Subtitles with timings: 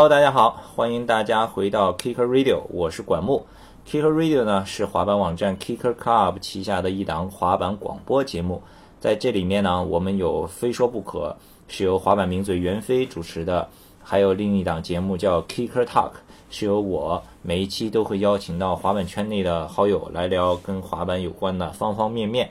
[0.00, 3.44] Hello，大家好，欢迎大家回到 Kicker Radio，我是管木。
[3.86, 8.62] Kicker Radio 呢是滑板网站 Kicker Club 旗下的一档滑板广播节目，
[8.98, 11.36] 在这里面呢，我们有非说不可，
[11.68, 13.68] 是由滑板名嘴袁飞主持的，
[14.02, 16.12] 还有另一档节目叫 Kicker Talk，
[16.48, 22.50] 是由我每一期都会邀请到滑板圈内的好友来聊跟滑板有关的方方面面。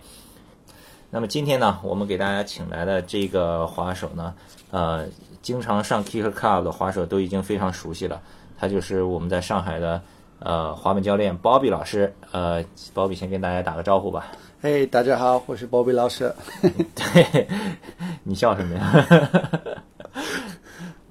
[1.09, 4.35] 那么今天呢，我们给大家请来的这个滑手呢，
[4.69, 5.07] 呃，
[5.41, 8.21] 经常上 Kicker Club 的滑手都已经非常熟悉了，
[8.57, 10.01] 他就是我们在上海的
[10.39, 12.13] 呃滑板教练 Bobby 老师。
[12.31, 14.27] 呃，Bobby 先跟大家打个招呼吧。
[14.61, 16.33] 嘿，大家好，我是 Bobby 老师。
[16.93, 17.47] 对，
[18.23, 19.07] 你笑什么呀？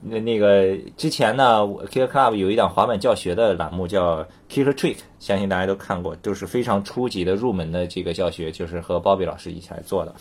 [0.00, 10.14] 那那个之前呢，Kicker Club 有一档滑板教学的栏目叫 Kicker Trick，相信大家都看过，都是非常初级的入门的这个教学，就是和 Bobby 老师一起来做的。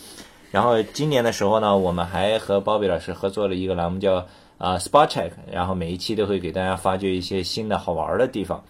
[0.51, 4.25] 然后今年的时候呢，我们还和 Bobby 老师合作了一个栏目叫
[4.57, 8.63] 啊 Spot Check，然后每一期都会给大家发掘一些新的好玩的地方。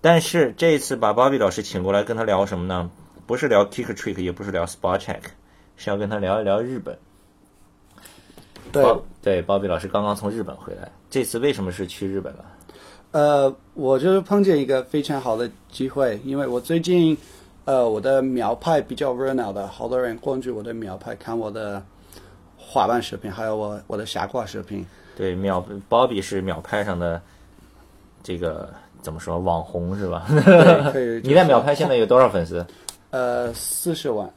[0.00, 2.90] 但是这一次把 Bobby 老师请过来跟他聊什么呢？
[3.26, 5.22] 不是聊 Kicker Trick，也不是聊 Spot Check，
[5.76, 6.96] 是要跟他聊一聊日本。
[8.70, 8.84] 对
[9.22, 12.44] 对，鲍比老师刚刚从日本回来，这次为什么是去日本了？
[13.12, 17.16] 呃，我就是碰见一个非常好的机会，因为我最近
[17.66, 21.82] 呃我的秒拍比较热闹的，好多人关注我的秒拍，看我的
[22.56, 24.86] 滑板视频，还有我我的下挂视频。
[25.16, 27.20] 对，秒鲍比是秒拍上的
[28.22, 28.72] 这个
[29.02, 30.26] 怎么说网红是吧？
[30.28, 31.20] 对，可以。
[31.26, 32.64] 你在秒拍现在有多少粉丝？
[33.10, 34.30] 呃，四十万。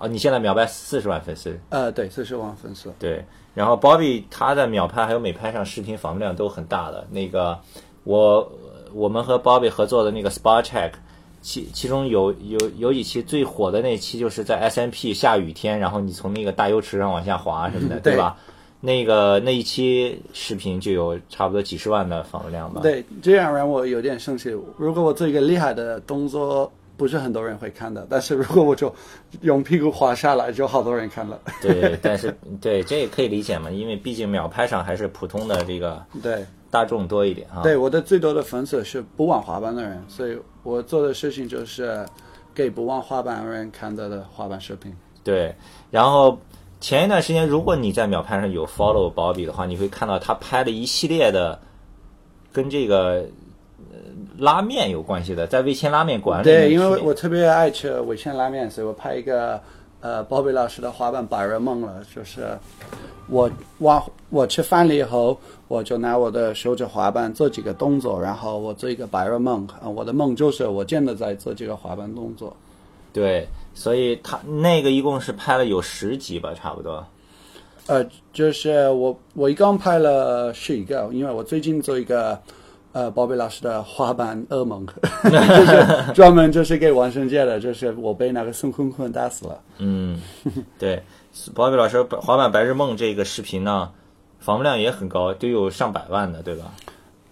[0.00, 1.58] 哦、你现在秒拍四十万粉丝。
[1.70, 2.92] 呃，对，四十万粉丝。
[3.00, 7.04] 对，然后 Bobby 他在秒拍还有美拍上视频访问量都很大的。
[7.10, 7.58] 那个
[8.04, 8.48] 我
[8.92, 10.92] 我们和 Bobby 合作的那个 Spot Check，
[11.40, 18.36] 其其中有有有几期最火的那期就是在 SMP 下雨天，然后你从那个大油池上往下滑什么的，对吧？
[18.80, 22.80] 那个那一期视频就有差不多几十万的访问量吧。
[22.80, 24.50] 对，这样让我有点生气。
[24.76, 28.06] 如果我做一个厉害的动作，不是很多人会看的。
[28.08, 28.94] 但是如果我就
[29.40, 31.40] 用屁股滑下来，就好多人看了。
[31.60, 36.44] 对，但是对这也可以理解嘛，因为毕竟秒拍上还是普通的这个对。
[36.70, 37.62] 大众多一点哈。
[37.62, 42.06] 对，我的最多的粉丝是不玩滑板的人，所以我做的事情就是
[42.54, 44.94] 给不玩滑板的人看到的滑板视频。
[45.24, 45.54] 对，
[45.90, 46.38] 然后
[46.80, 51.58] 前一段时间，如果你在秒拍上有 follow Bobby 的话，你会看到他拍了一系列的
[52.52, 53.26] 跟这个
[53.90, 53.98] 呃
[54.38, 59.60] 拉面有关系的，在味千拉面馆对，因为我特别爱吃味千拉面，所以我拍一个
[60.00, 62.58] 呃鲍比老师的滑板白日梦了，就是
[63.28, 72.56] 我我我吃饭了以后，我就拿我的手指滑板做几个动作，然后我做一个白日梦，呃我的梦就是我真的在做这个滑板动作。
[73.12, 77.04] 对，所以他那个一共是拍了有十集吧，差不多。
[77.86, 82.38] 呃，就是我我一共拍了十一个，因为我最近做一个
[82.92, 84.86] 呃鲍贝老师的滑板噩梦，
[85.24, 89.60] 就是专门就是给万圣节的，就是我被那个孙坤坤打死了。
[89.78, 90.20] 嗯，
[90.78, 91.02] 对
[91.54, 93.90] ，Bobby 老师滑板白日梦这个视频呢，
[94.40, 96.72] 访问量也很高，都有上百万的，对吧？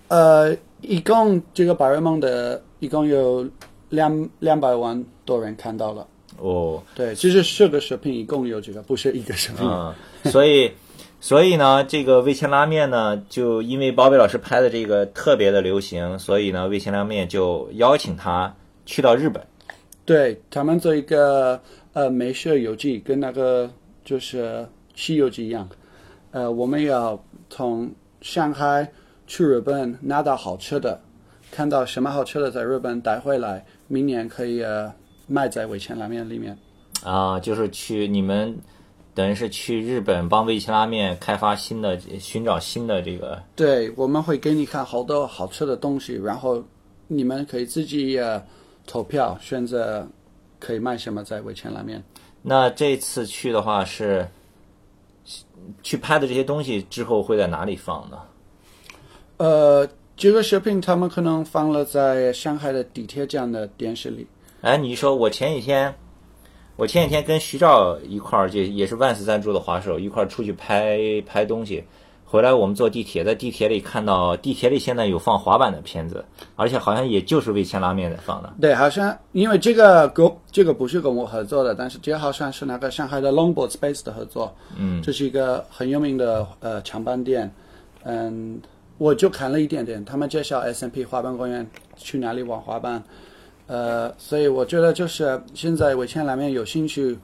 [0.08, 3.48] 呃，一共这个白日梦的一共有
[3.88, 6.06] 两两百万多人看到了。
[6.38, 9.66] 哦，对，其实十个视频一共有这个，不是一个视频。
[9.66, 9.94] 嗯，
[10.24, 10.70] 所以，
[11.18, 18.54] 所以呢，这个味千拉面呢，就因为包贝老师拍的这个特别的流行，所以呢，味千拉面就邀请他
[18.84, 19.42] 去到日本。
[20.04, 21.60] 对他们做一个
[21.94, 23.68] 呃美食游记，跟那个
[24.04, 24.44] 就是
[24.94, 25.68] 《西游记》一样。
[26.30, 27.90] 呃，我们要从
[28.20, 28.86] 上海
[29.26, 31.00] 去日本拿到好吃的，
[31.50, 34.92] 看到什么好吃的在日本带回来，明年可以呃
[35.26, 36.56] 卖在味千拉面里面。
[37.02, 38.56] 啊，就是去你们
[39.16, 46.62] 等于是去日本帮味千拉面开发新的、寻找新的这个对，我们会给你看好多好吃的东西，然后
[47.06, 48.44] 你们可以自己呃
[48.86, 50.06] 投票选择
[50.60, 52.04] 可以卖什么在味千拉面。
[52.42, 54.28] 那这次去的话是
[55.82, 58.18] 去拍的这些东西之后会在哪里放呢？
[59.38, 64.26] 呃，这个视频他们可能放了在上海的地铁站的电视里。
[64.60, 65.94] 哎，你说我前几天，
[66.76, 71.84] 我前几天跟徐照一块儿，就也是万斯赞助的滑手一块儿出去拍拍东西，
[72.26, 76.22] 回来我们坐地铁，在地铁里看到地铁里现在有放滑板的片子，
[76.54, 78.52] 而且好像也就是味千拉面在放的。
[78.60, 84.54] 对，好像因为这个跟这个不是跟我合作的，但是这好像是那个上海的 Longboard Space 的合作。
[84.76, 87.50] 嗯，这是一个很有名的呃长板店。
[88.02, 88.60] 嗯，
[88.98, 93.02] 我就看了一点点，他们介绍 S&P 滑板公园去哪里玩滑板。
[93.66, 97.18] 呃，所以我觉得就是现在味千拉面有兴趣，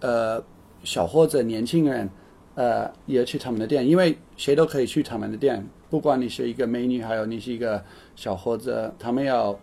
[0.00, 0.42] 呃，
[0.82, 2.08] 小伙子、年轻人，
[2.54, 7.82] 呃，也去他们的店，因为谁都可以去他们的店，不管你是一个美女，还有你是一个
[8.16, 9.56] 小伙子，他们要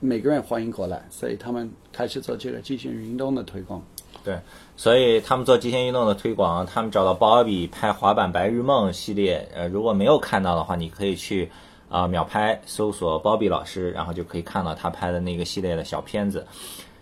[0.00, 3.82] 每个人欢迎过来，所以他们开始做这个极限运动的推广。
[4.22, 4.38] 对，
[4.74, 9.46] 所以他们做极限运动的推广，他们找到鲍比拍滑板白日梦系列。
[9.54, 11.50] 呃，如果没有看到的话，你可以去
[11.94, 16.44] 啊、秒拍搜索鲍比老师，然后就可以看到他拍的那个系列的小片子。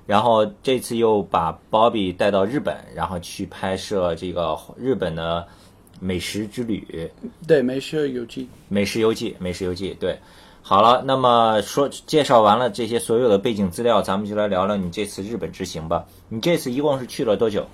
[0.04, 5.46] 然后这次又把鲍比带到日本，然后去拍摄这个日本的
[5.98, 7.10] 美食之旅。
[7.48, 8.46] 对，美食游记。
[8.68, 10.14] 美食游记，美食游记，对。
[10.60, 16.04] 好了，那么说介绍完了这些所有的背景资料，咱们就来聊聊你这次日本之行吧。
[16.28, 17.66] 你这次一共是去了多久？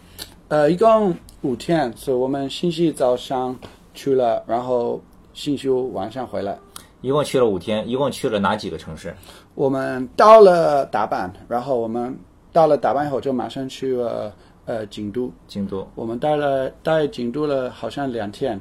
[0.46, 3.58] 呃，一共五天，所以我们星期早上
[3.92, 5.02] 去了，然后
[5.34, 6.56] 星期五晚上回来。
[7.00, 9.14] 一共去了五天，一共去了哪几个城市？
[9.54, 12.16] 我们到了大阪，然后我们
[12.52, 14.32] 到了大阪以后就马上去了
[14.66, 15.30] 呃京都。
[15.46, 15.86] 京都。
[15.94, 18.60] 我们待了待京都了好像两天，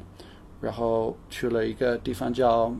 [0.61, 2.71] 然后去了一个地方叫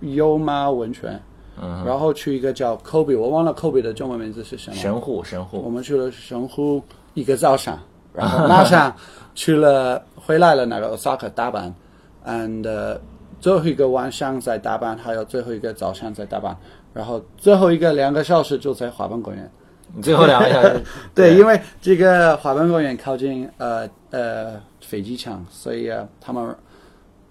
[0.00, 1.20] 优妈温泉，
[1.60, 4.76] 嗯，然后去一个叫 Kobe，我忘了 Kobe 的中文名字是什么。
[4.76, 5.60] 神户，神户。
[5.64, 6.82] 我们去了神户
[7.14, 7.78] 一个早上，
[8.12, 8.94] 然后马上
[9.34, 11.72] 去了回来了那个 Osaka 大阪
[12.26, 13.00] ，and、呃、
[13.40, 16.54] 最后一个晚上在大阪，还有最后一个早上在大阪，
[16.92, 19.50] 然后最后一个两个小时就在滑板公园。
[19.92, 20.80] 你最后两个小时
[21.16, 26.54] 对，因为这个滑板公园靠近呃呃飞机场，所以、呃、他们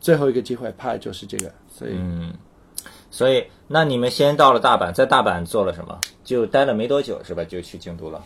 [0.02, 2.34] 最后一个机会拍就是这个，所以、嗯，
[3.10, 5.98] 所以那你们先到了大阪，在大阪做了什么？
[6.26, 7.46] 就待了没多久是吧？
[7.46, 8.22] 就去京都了。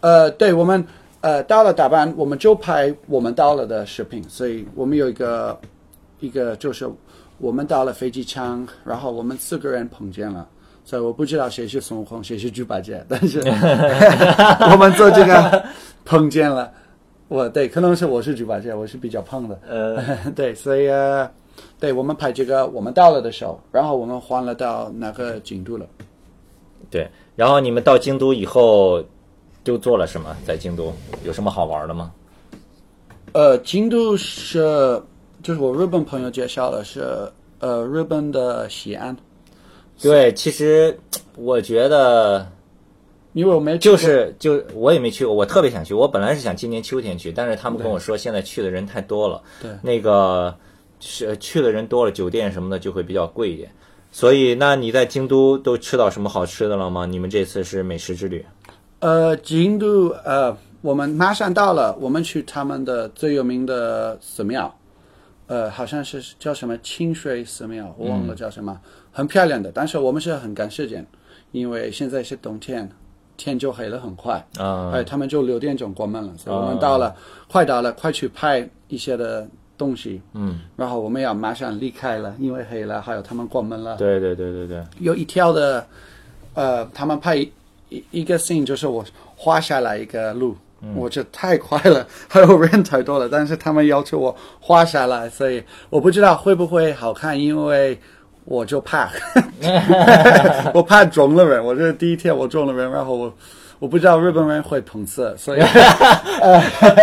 [0.00, 0.86] 呃，对我们
[1.20, 5.58] 呃到了大阪，我们就拍我们到了的视频，所以我们有一个
[6.20, 6.88] 一个就是
[7.42, 10.48] 我们到了飞机场，然后我们四个人碰见了。
[10.84, 13.40] 所以我不知道谁是孙悟空，谁是猪八戒，但是
[14.70, 15.64] 我们做这个
[16.04, 16.72] 碰见了。
[17.26, 19.58] 我对，可能是我是猪八戒，我是比较胖的。
[19.68, 20.00] 呃，
[20.36, 21.28] 对，所以呃，
[21.80, 25.84] 对我们拍这个，我们到了的时候，然后我们换了到那个京都了。
[26.90, 27.10] 对。
[27.34, 29.02] 然后你们到京都以后，
[29.64, 30.36] 都做了什么？
[30.46, 30.92] 在京都
[31.24, 32.12] 有什么好玩的吗？
[33.32, 35.02] 呃，京都是
[35.42, 37.04] 就是我日本朋友介绍的是
[37.58, 39.16] 呃日本的西安，
[40.00, 40.96] 对，其实
[41.36, 42.46] 我觉得
[43.32, 45.94] 因为我没就是就我也没去过，我特别想去。
[45.94, 49.70] 我本来是想今年秋天去，但是他们跟我说现在去的人太多了，对。
[49.82, 50.54] 那个
[51.00, 53.70] 是去的人多了，酒店什么的就会比较贵一点。
[54.12, 57.06] 所以，那你在京都都吃到什么好吃的了吗？
[57.06, 58.44] 你们这次是美食之旅，
[59.00, 64.72] 呃京都呃我们马上到了，我们去他们的最有名的寺庙，
[65.52, 68.80] 呃好像是叫什么清水寺庙，我忘了叫什么，
[69.12, 71.06] 很漂亮的，但是我们是很赶时间，
[71.50, 72.88] 因为现在是冬天，
[73.36, 74.42] 天就黑了很快。
[74.56, 77.14] 啊、哎，他们就六点钟关门了，所以我们到了，
[77.50, 79.46] 快到了，快去拍一些的
[79.76, 83.96] 东西，嗯，然后我们要马上离开了，因为黑了，还有他们关门了。
[83.98, 85.86] 对对对对对，有一条的，
[86.54, 87.52] 呃，他们拍一
[87.90, 89.04] 一一个 scene，就是我
[89.36, 90.56] 画下来一个路，
[90.94, 97.98] 我这太快了， 还有人太多了，但是他们要求我画下来，所以我不知道会不会好看，因为
[98.44, 99.10] 我就怕，
[100.74, 103.32] 我怕肿了人，我这第一天我中了人，然后我
[103.82, 105.60] 我不知道日本人会碰瓷，所以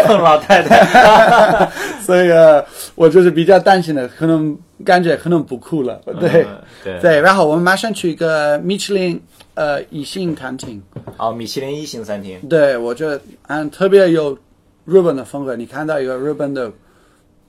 [0.05, 6.47] 碰老太太，所以呃，我就是比较担心的，可能感觉可能不酷了，对、嗯
[6.81, 9.21] 对对，然后我们马上去一个米其林
[9.55, 10.81] 呃一星餐厅。
[11.17, 14.37] 哦，米其林一星餐厅，对，我觉得嗯特别有
[14.85, 15.57] 日本的风格。
[15.57, 16.71] 你看到一个日本的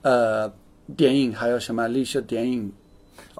[0.02, 0.52] 呃
[0.96, 2.72] 电影，还有什么历史电影，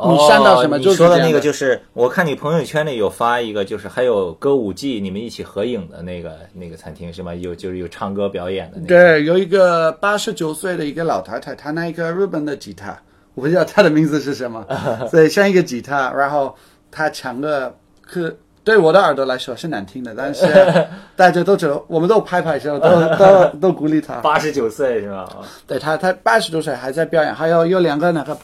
[0.08, 7.34] 你删到什么哦就是你说的那个，就是我看你朋友圈里有发一个，就是还有歌舞伎，你们一起合影的那个那个餐厅是吗？
[7.34, 8.88] 有就是有唱歌表演的那个。
[8.88, 12.96] 对，有一个八十九岁的一个老太太，她拿一个日本的吉他，
[13.34, 14.64] 我不知道她的名字是什么，
[15.10, 16.54] 所以像一个吉他，然后
[16.90, 20.44] 她唱的可对我的耳朵来说是难听的，但是
[21.16, 24.16] 大家都知道，我们都拍拍手，都 都都鼓励她。
[24.16, 25.26] 八十九岁是吧？
[25.66, 28.36] 对她，她八十多岁还在表演，还有有两个那个，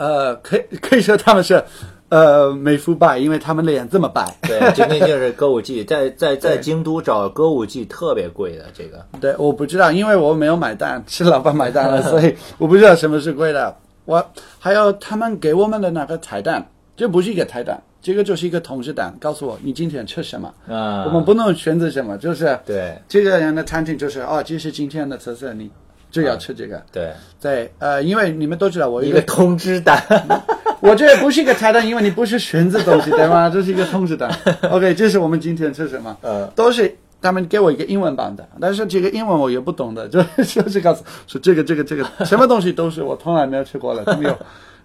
[0.00, 1.62] 呃，可以可以说他们是
[2.08, 4.34] 呃美肤白，因为他们脸这么白。
[4.40, 9.04] 对， 今天就是歌舞伎，在在在京都找歌舞伎特别贵的这个。
[9.20, 13.76] 对，我不知道，因为我没有买单，是老板买单了，所以我不知道什么是贵的。
[14.06, 14.26] 我
[14.58, 16.66] 还有他们给我们的那个彩蛋，
[16.96, 20.50] 这不是一个彩蛋，这个就是一个通知单，告诉我你今天吃什么。
[20.66, 25.70] 啊，我们不能选择什么，就是对这个人的餐厅就是哦，这是今天的特色，你
[26.10, 26.82] 就要吃这个。
[26.92, 30.02] 对对，呃，因为你们都知道我有一个通知单，
[30.80, 33.48] 我这不是一个菜单，因为你不是选择东西，对吗？
[33.52, 34.30] 这是一个通知单。
[34.70, 36.16] OK，这是我们今天吃什么？
[36.22, 44.38] 呃，都是他们给我一个英文版的，但是这个英文我也不懂的，就 就是告诉说这个这个这个什么东西都是我从来没有吃过的，他们有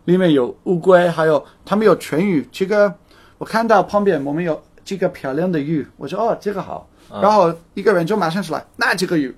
[0.05, 2.48] 里面有乌龟，还有他们有全鱼。
[2.51, 2.94] 这个
[3.38, 9.34] 我看到旁边我们有几个漂亮的鱼，我说哦这个好，然后一个人就马上出来那这个鱼，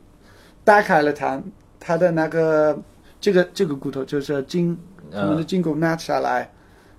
[0.63, 1.39] 打开了它
[1.87, 2.77] 它的那个
[3.21, 4.77] 这个这个骨头就是筋，
[5.13, 6.51] 我们的筋骨拿下来，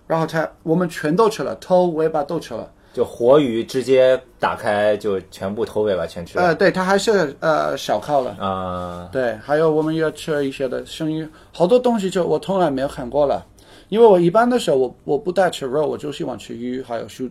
[0.07, 2.73] 然后它我们全都吃了，头尾巴都吃了。
[2.95, 6.45] 就活鱼直接打开就全部头尾巴全吃了。
[6.45, 8.30] 呃，对，它还是呃小烤了。
[8.40, 13.45] 啊、对，还有我们要吃一些的生鱼，好多东西就我从来没有看过了，
[13.90, 17.30] 因为我一般的时候我我不带吃肉，我就喜欢吃鱼还有蔬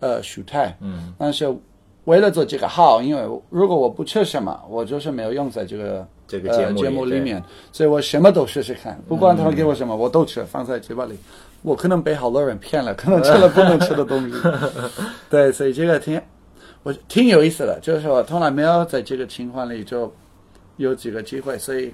[0.00, 0.76] 呃蔬菜。
[0.80, 1.56] 嗯，但是
[2.06, 11.16] 为了做这个号，因为如果我不吃什么，我就是没有用在这个这个节目里呃、节目里面，所以我什么都试试看，不管他们给我什么，我都吃，放在嘴巴里。
[11.62, 14.36] 我可能被好多人骗了，可能吃了 不能吃的东西。
[15.28, 16.20] 对，所以这个挺
[16.84, 20.12] 我挺有意思的，就是我从来没有在这个情况里就
[20.76, 21.92] 有几个机会，所以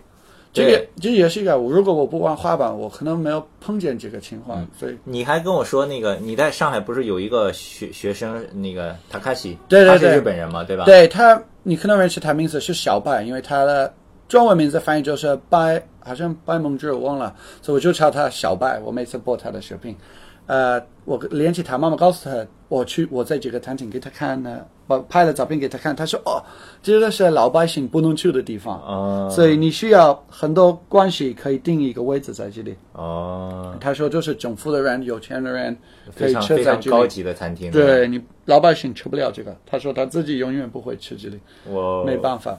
[0.53, 10.85] 这个这也是一个，如果我不玩滑板，我可能没有碰见这个情嗯况，所以你还跟我说那个你在上海不是有一个学学生那个塔卡西，对对他是对日本人嘛，对吧？
[10.85, 13.93] 对他，你可能认识他名字是小白，因为他的
[14.29, 18.79] 中文名字翻译就是白，好像白梦之，我忘了，所以我就叫他小白。
[18.85, 19.97] 我每次播他的视频，
[20.47, 26.43] 呃，我联系他妈妈，告诉他我去，我在这个餐厅给他看呢，我拍了照片给他看，他说哦，
[26.83, 32.75] 这个是老百姓不能去的地方，哦所以你需要很多关系可以定一个位置在这里。
[32.93, 36.91] 哦，他说就是政府的人、有钱的人可非以吃在这里。
[36.91, 37.71] 高级的餐厅。
[37.71, 42.59] 对你老百姓吃不了这个，他说他自己永远不会吃这里，我没办法。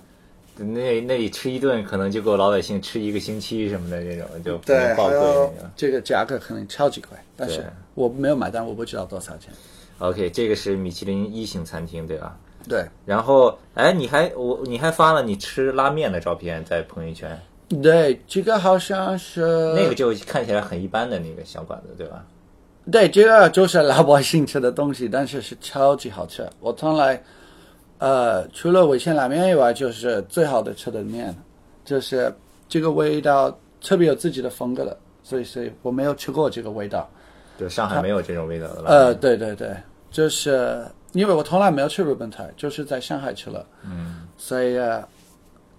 [0.57, 5.50] 那那里吃一顿可能就够老百姓吃一个星期什么的这种，就可对，能爆贵。
[5.75, 9.51] 这个价格可能超级贵，但是我没有买单，我不知道多少钱。
[10.00, 12.38] OK，这个是米其林一星餐厅对吧？
[12.67, 17.38] 对然后，哎，你还我你还发了你吃拉面的照片在朋友圈，
[17.81, 22.24] 对，这个好像是那个就看起来很一般的那个小馆子对吧？
[22.91, 26.48] 对，这个就是老百姓吃的东西，但是是超级好吃。
[26.60, 27.22] 我从来，
[28.03, 31.33] 呃，除了味千拉面以外，就是最好的吃的面，
[31.86, 32.36] 就是
[32.67, 37.10] 这个味道特别有自己的风格的，所以所以我没有吃过这个味道。
[37.57, 38.83] 对上海没有这种味道的。
[38.88, 39.74] 呃，对对对，
[40.12, 45.01] 就是因为我从来没有去日本菜，就是在上海吃了，嗯，所以、呃、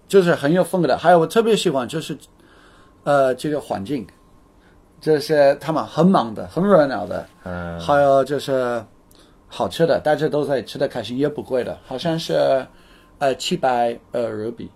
[0.08, 0.96] 就是很有风格的。
[0.96, 2.16] 还有我特别喜欢就是，
[3.02, 4.06] 呃，这个环境，
[4.98, 8.82] 就是他们很忙的，很热闹的，嗯，还有就是
[9.56, 12.66] 好吃的，大家都在吃的开心，也不贵的，好像是
[13.18, 14.68] 呃七百呃日币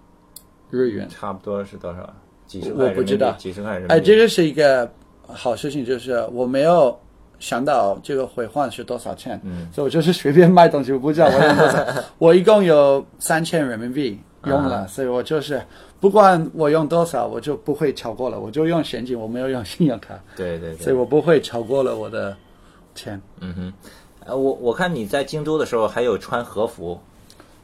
[0.70, 1.08] 日元。
[1.08, 2.14] 差不多是多少？
[2.46, 3.94] 几十我不知道几十块人民币。
[3.94, 4.88] 哎，这个是一个
[5.26, 6.96] 好事情，就是我没有
[7.40, 11.84] 想到这个回换是多少钱，嗯，所以我就是随便卖东西，我不知道我用多少，
[12.18, 15.60] 我一共有三千人民币用了，所以我就是
[15.98, 22.36] 不管我用多少，我就不会超过了，我就用现金，我没有用信用卡，对对对，所以我不会超过了我的
[22.94, 23.20] 钱。
[24.28, 27.00] 呃，我我看你在京都的时候还有穿和服，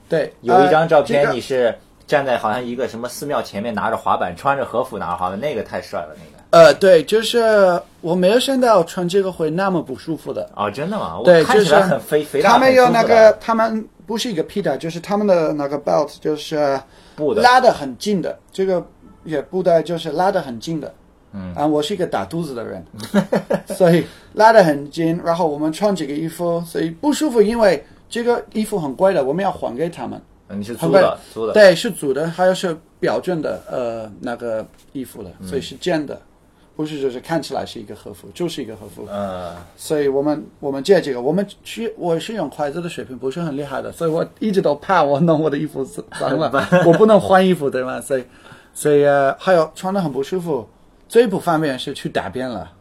[0.08, 1.74] 对，有一张照片呃你是
[2.06, 6.44] 站在好像一个什么寺庙前面拿着滑板，穿着和服拿着滑板，那个太帅了，那个。
[6.50, 10.48] 呃，对，就是我没有想到穿这个会那么不舒服的。
[10.54, 11.18] 哦，真的吗？
[11.18, 16.80] 我对，就是来很肥肥大，他们有那个，他们不是一个皮带，就是他们的那个 belt，就是
[17.16, 18.82] 布的拉的很近的，这个
[19.24, 20.94] 也布带就是拉的很近的。
[21.34, 22.84] 嗯，啊，我是一个打肚子的人，
[23.66, 25.20] 所以拉得很紧。
[25.24, 30.20] 然后我们穿这个衣服，所以不舒服，因为这个衣服很贵的，我们要还给他们。
[30.48, 31.52] 嗯你是租的，租的。
[31.54, 36.20] 对，是租的，还有是标准的呃那个衣服的，嗯所以是真的，
[36.76, 39.08] 不是就是看起来是一个和服，就是一个和服。
[39.10, 45.82] 嗯，所以我们我们借这个，我们去我是用筷子的水平不是很厉害的，所以我一直都怕我弄我的衣服
[46.20, 46.52] 脏了，
[46.86, 47.98] 我不能换衣服对吗？
[48.00, 48.24] 所以
[48.74, 50.68] 所以呃还有穿的很不舒服，
[51.08, 52.72] 最不方便是去打边了，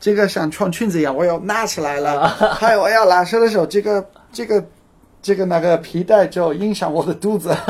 [0.00, 4.64] 这个像穿裙子一样，我要拿起来了， 还有我要拉伸的时候，这个这个
[5.22, 7.54] 这个那个皮带就影响我的肚子。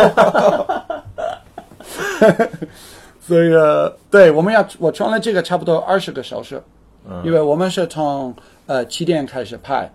[3.20, 6.62] 所以呃，对，我们要我穿了这个差不多二十个小时，
[7.24, 8.34] 因为我们是从
[8.66, 9.90] 呃七点开始拍，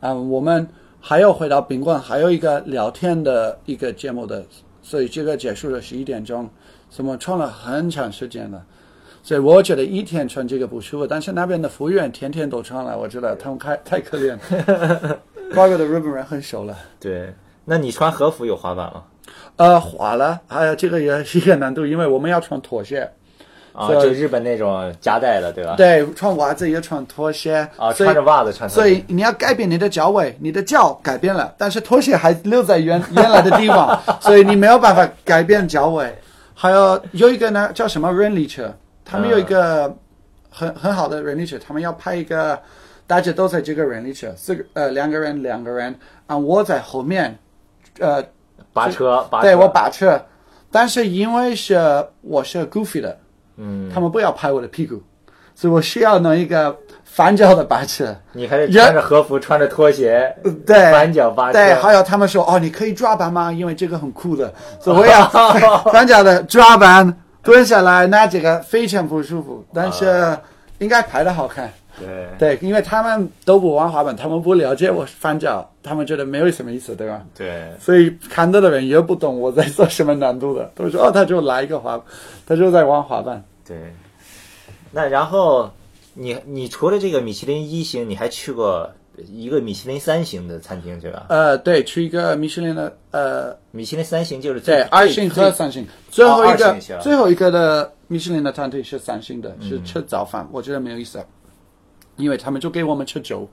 [0.00, 0.66] 啊、我们
[0.98, 4.42] 还要回到宾馆，还有一个聊天的一个节目的，
[4.82, 6.48] 所以这个结束了十一点钟，
[6.88, 8.64] 所以我们穿了很长时间了。
[9.22, 15.18] 所以我觉得一天穿这个不舒服，但是那边的服务员天天都穿了，我觉得他们太太可怜了。
[15.56, 16.76] 外国的日本人很熟了。
[16.98, 17.32] 对。
[17.64, 19.02] 那你穿和服有滑板吗？
[19.56, 23.08] 呃，滑了，还有这个也是一个难度，因为我们要穿拖鞋，
[23.72, 25.74] 啊，就日本那种夹带的，对吧？
[25.76, 28.68] 对，穿袜子也穿拖鞋，啊，穿着袜子穿。
[28.68, 36.12] 所以你要改变你的脚位，你的脚改变了，但是拖鞋还留在原原来的地方， 所以你没有办法改变脚位。
[36.54, 38.74] 还有有一个呢叫什么人力车，
[39.10, 39.92] 他们有一个、
[40.48, 42.56] 很很好的人力车，他们要拍一个，
[43.06, 45.92] 大家都在这个人力车，四个呃两个人两个人，
[46.28, 47.36] 啊我在后面，
[47.98, 48.22] 呃
[48.72, 50.20] 拔车，拔车对我把车，
[50.70, 53.18] 但是因为是我是 goofy 的，
[53.56, 55.02] 嗯，他们不要拍我的屁股，
[55.56, 58.16] 所以我需要弄一个反脚的把车。
[58.32, 60.32] 你还得穿着和服，穿着拖鞋，
[60.64, 63.50] 对，反脚拔车，对，还有他们说哦，你可以抓板吗？
[63.52, 65.26] 因为这个很酷的，所以我要
[65.90, 70.38] 反脚的抓板，蹲下来那这个非常不舒服，但是
[70.78, 71.72] 应该拍的好看。
[71.98, 77.20] 对对，因为他们都不玩滑板，他们不了解我翻脚，他们觉得没有什么意思，对吧？
[77.36, 82.00] 对，所以看到的人也不懂我在做什么难度的，都说哦，他就来一个滑，
[82.46, 83.42] 他就在玩滑板。
[83.66, 83.76] 对。
[84.92, 85.70] 那然后
[86.14, 88.90] 你你除了这个米其林一星，你还去过
[89.28, 91.26] 一个米其林三星的餐厅对吧？
[91.28, 101.18] 呃，对，去一个米其林的呃，米其林三星就是最对，二星和三星，最后一个、最后一个的米其林的餐厅是三星的，嗯是吃早饭，我觉得没有意思，
[102.16, 103.48] 因为他们就给我们吃粥。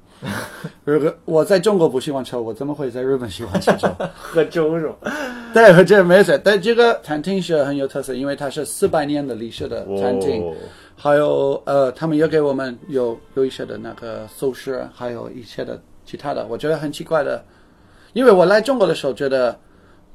[0.84, 3.88] 如果我在中国不喜欢吃，我怎么会在日本喜欢吃粥？
[4.18, 5.12] 喝粥是吧？
[5.54, 6.42] 对，喝这没事。
[6.44, 10.42] 但这个餐厅是很有特色，因为它是四百年的历史的餐厅。
[10.44, 10.54] 哦
[11.00, 17.44] 还有呃，他们也给我们有有一些的那个寿司，还有一些的其他的，我觉得很奇怪的。
[18.14, 19.56] 因为我来中国的时候，觉得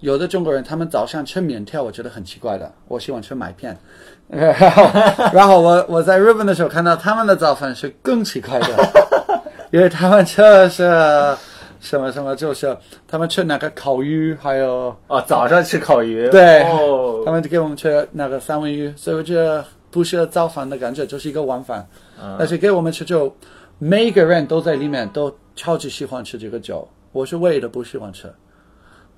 [0.00, 2.72] 有的中国人他们早上吃面条，我觉得很奇怪的。
[2.88, 3.78] 我喜欢吃麦片，
[4.28, 4.82] 然后
[5.32, 8.66] 然后我我在日本的时候看到他们的早饭是更奇怪的，
[9.70, 10.82] 因为他们吃的是
[11.78, 21.86] 什么什么，就是他们吃那个烤鱼，还有哦，早上吃烤鱼，对哦他，们就给我们吃那个三文鱼，所以我觉得不是早饭的感觉，就是一个晚饭。
[22.20, 23.32] 嗯但是给我们吃酒，
[23.78, 28.26] 每个人都在里面都超级喜欢吃这个酒，我是唯一的不喜欢吃。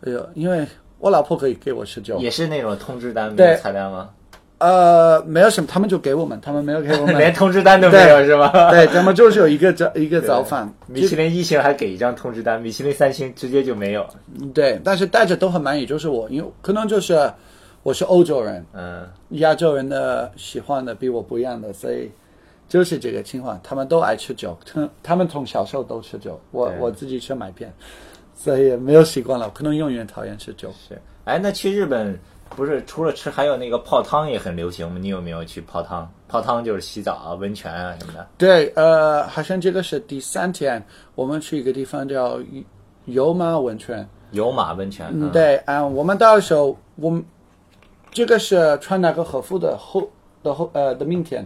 [0.04, 0.66] 哎呦，因为
[0.98, 4.10] 我老婆可以给我吃酒，也是那种通知单没对有菜单吗？
[4.58, 8.70] 呃，没有什么，他们就给我们，他们没有给我们， 连通知单都没有是吧？
[8.70, 14.06] 对，他们就是有一个早一个早饭，米其林一星还给一张通知单，米其林三星直接就没有。
[14.54, 17.30] 对，但是大家都很满意，就是我，因为可能就是
[17.84, 19.06] 我是欧洲人，嗯，
[19.40, 22.10] 亚洲人的喜欢的比我不一样的，所以
[22.66, 27.70] 就是这个情况，他们都爱吃酒，他他们从小时候都吃酒，我我自己吃麦片，
[28.34, 30.72] 所以没有习惯了，可能永远讨厌吃酒。
[30.88, 30.98] 是。
[31.24, 32.18] 哎，那去日本
[32.56, 34.98] 不是除了吃，还有那个泡汤也很流行吗？
[34.98, 36.10] 你有没有去泡汤？
[36.26, 38.26] 泡汤就是洗澡啊、温泉啊什么的。
[38.38, 40.82] 对，呃，好像这个是第三天，
[41.14, 42.40] 我们去一个地方叫
[43.04, 45.06] 油马温泉，有马温泉。
[45.12, 47.22] 嗯，对，嗯，我们到时候，我们
[48.14, 50.08] 这个是穿那个和服的后
[50.40, 51.44] 的后呃的明天，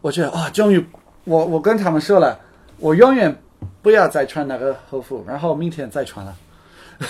[0.00, 0.86] 我觉得啊、终于，
[1.24, 2.38] 我我跟他们说了，
[2.78, 3.36] 我永远
[3.82, 6.36] 不要再穿那个和服，然后明天再穿了，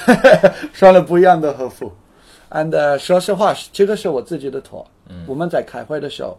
[0.72, 1.92] 穿了不一样的和服。
[2.50, 4.86] and、呃、说实话，这个是我自己的错。
[5.10, 6.38] 嗯，我们在开会的时候，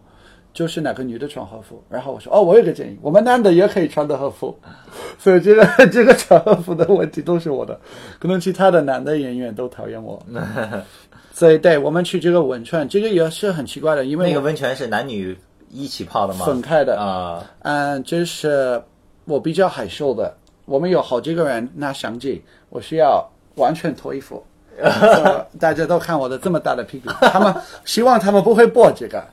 [0.53, 4.57] 就是哪个女的穿和服，然后我说哦，我有个建议，我们男的也可以穿的和服，
[5.17, 7.79] 所以这个 这个穿和服的问题都是我的，
[8.19, 10.21] 可能其他的男的演员都讨厌我。
[11.31, 15.37] 所以对我们去这个温泉，这个也是很奇怪的，因为那个我温泉是男女
[15.69, 16.45] 一起泡的吗？
[16.45, 18.81] 分开的啊、嗯，这是
[19.23, 20.35] 我比较害羞的。
[20.65, 24.43] 我们有好几个人拿相机，我需要完全脱衣服，
[24.81, 27.09] 呃大家都看我的这么大的屁股。
[27.21, 29.23] 他们希望他们不会播这个，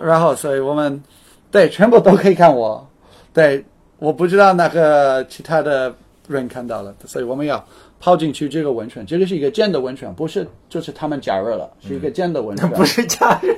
[0.00, 1.02] 然后所以我们
[1.50, 2.86] 对全部都可以看我。
[3.32, 3.64] 对，
[3.98, 5.94] 我不知道那个其他的
[6.28, 7.62] 人看到了，所以我们要
[8.00, 9.04] 泡进去这个温泉。
[9.04, 12.68] 这个是一个真的温泉，不是就是他们加热了，是一个真的温泉。
[12.72, 13.54] 不是加热。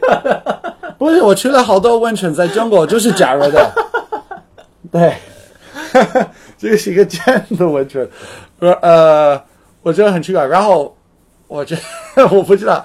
[0.98, 3.72] 不是，我去了好多温泉，在中国就是加热的。
[4.90, 5.14] 对，
[6.58, 8.08] 这个是一个这样的温泉，
[8.58, 9.44] 呃呃，
[9.82, 10.44] 我觉得很奇怪。
[10.44, 10.96] 然后
[11.46, 11.76] 我觉
[12.16, 12.84] 得 我不知道，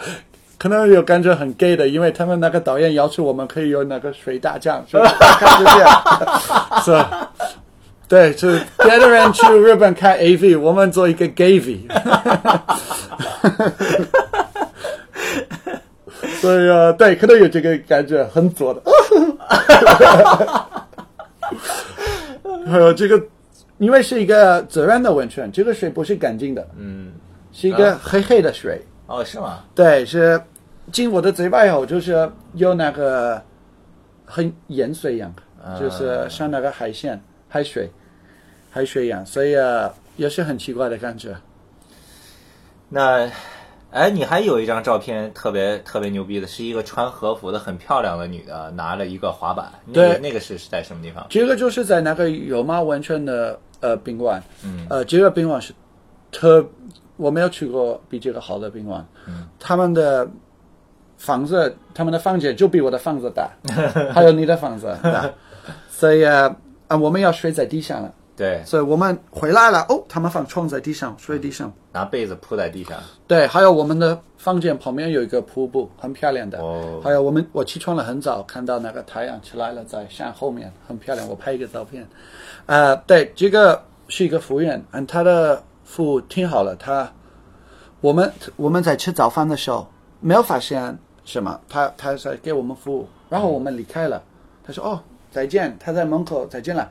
[0.64, 6.02] 可能有感觉很 gay 的，因为他们那个导演要求我们可以有那个水大将，所以 看就这样，
[6.82, 7.06] 是。
[8.08, 11.82] 对，是别的人去日本看 AV，我们做一个 gay V。
[16.40, 18.82] 所以啊，对，可能有这个感觉，很左的。
[22.72, 23.22] 还有这个，
[23.80, 27.12] 因为是一个自然的温泉，这个水不是干净的，嗯，
[27.52, 28.82] 是一个黑黑的水。
[29.06, 29.60] 哦，是吗？
[29.76, 30.42] 对，是
[30.94, 33.42] 进我的嘴巴以后，就是有那个
[34.26, 37.90] 很盐水一样，啊就是像那个海鲜、海水、
[38.72, 41.36] 海水一样，所以啊，也是很奇怪的感觉。
[42.90, 43.28] 那，
[43.90, 49.72] 哎，你还有一张照片特别特别牛逼的，是一个穿和服的很漂亮的女的拿了一个滑板。
[49.88, 51.26] 那个对那个是是在什么地方？
[51.28, 55.74] 这个就是在那个有马温泉的呃宾馆，嗯呃，这个宾馆是
[56.32, 56.64] 特，
[57.18, 60.30] 我没有去过比这个好的宾馆，嗯，他们的
[61.24, 63.50] 房子，他们的房间就比我的房子大，
[64.14, 65.30] 还有你的房子大，
[65.90, 66.54] 所以啊、
[66.90, 68.14] 啊，我们要睡在地上了。
[68.36, 71.72] 对，所以我们回来了，哦，他们放床在地上，睡地上。
[71.94, 72.98] 拿被子铺在地上。
[73.26, 76.60] 对，还有我们的房间旁边有一个瀑布，很漂亮的。
[76.60, 81.26] 哦还有我们，我起床了很早，看到那个太阳起来了，在山后面，很漂亮。
[81.30, 82.06] 我拍一个照片。
[82.66, 86.76] 呃，对，这个是一个服务员，嗯，他的服务挺好了。
[86.76, 87.10] 他，
[88.02, 89.88] 我们我们在吃早饭的时候
[90.20, 94.22] 没有发现什么，他他在给我们服务，然后我们离开了。
[94.66, 96.90] 他说：“哦，再见。”他在门口再见了。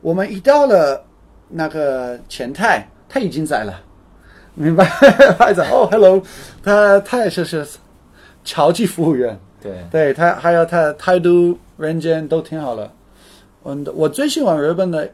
[0.00, 1.02] 我们一到了
[1.48, 3.80] 那个前台，他已经在了。
[4.54, 4.84] 明白，
[5.70, 6.20] 哦，hello，
[6.62, 7.64] 他他也是是
[8.44, 12.90] 超级服务员，对，对他还有他态度、人间都挺好的。
[13.64, 15.08] 嗯，我最喜欢日本的，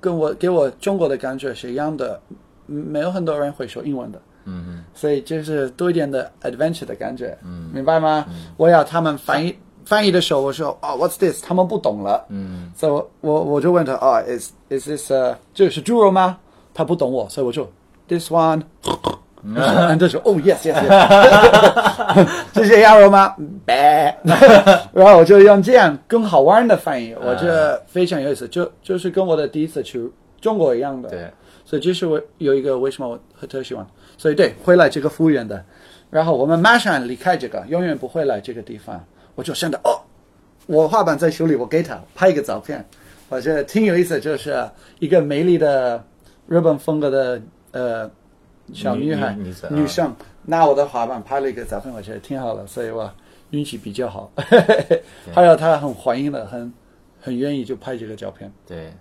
[0.00, 2.20] 跟我给我中国的感觉是一样的，
[2.68, 8.26] 嗯没有很多人会说英文的，嗯嗯，所以就是多一点的 adventure 的感觉，嗯，明白吗？
[8.56, 11.42] 我要他们翻译翻译的时候，我说哦，what's this？
[11.44, 16.38] 他们不懂了，嗯，所以我我我就问他哦，is is this 呃，这是猪肉吗？
[16.74, 17.70] 他不懂我，所以我就
[18.08, 18.62] this one。
[19.56, 23.34] 然后说哦，yes yes yes， 这是鸭肉吗？
[23.66, 24.16] 白，
[24.92, 30.08] 然后我就用这样更好玩的翻译，我觉得非常有意思，就就是跟我的第一次去
[30.40, 31.08] 中国一样的。
[31.08, 31.28] 对，
[31.64, 33.84] 所以这是我有一个为什么我特喜欢。
[34.22, 35.64] 所以对，会来这个服务员的，
[36.08, 39.04] 然后我们马上离开这个，永远不会来这个地方。
[39.34, 39.98] 我就想到哦，
[40.66, 42.86] 我画板在手里，我给他拍一个照片，
[43.28, 44.64] 我觉得挺有意思，就是
[45.00, 46.04] 一个美丽的
[46.46, 48.08] 日本风格的呃
[48.72, 49.36] 小女孩
[49.70, 53.12] 女生拿我的滑板拍了一个照片，我觉得挺好的，所以我
[53.50, 54.30] 运气比较好。
[55.34, 56.72] 还有她很欢迎的，很
[57.20, 58.52] 很愿意就拍这个照片。
[58.68, 58.92] 对，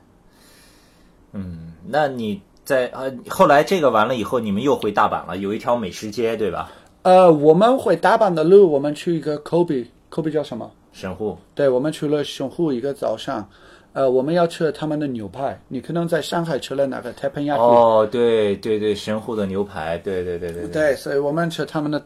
[1.33, 6.71] 嗯，那你在呃后来这个完了以后，你们又回大阪了，有一条美食街对吧？
[7.03, 10.69] 呃，我们回大阪的路，我们去一个 Kobe，Kobe 叫什么？
[10.93, 13.47] 神户，对，我们去了神户一个早上，
[13.93, 15.59] 呃，我们要吃他们的牛排。
[15.69, 22.05] 你可能在上海吃了那个 teppanyaki，、哦，对对对，神户的牛排，对对对对对，所以我们吃他们的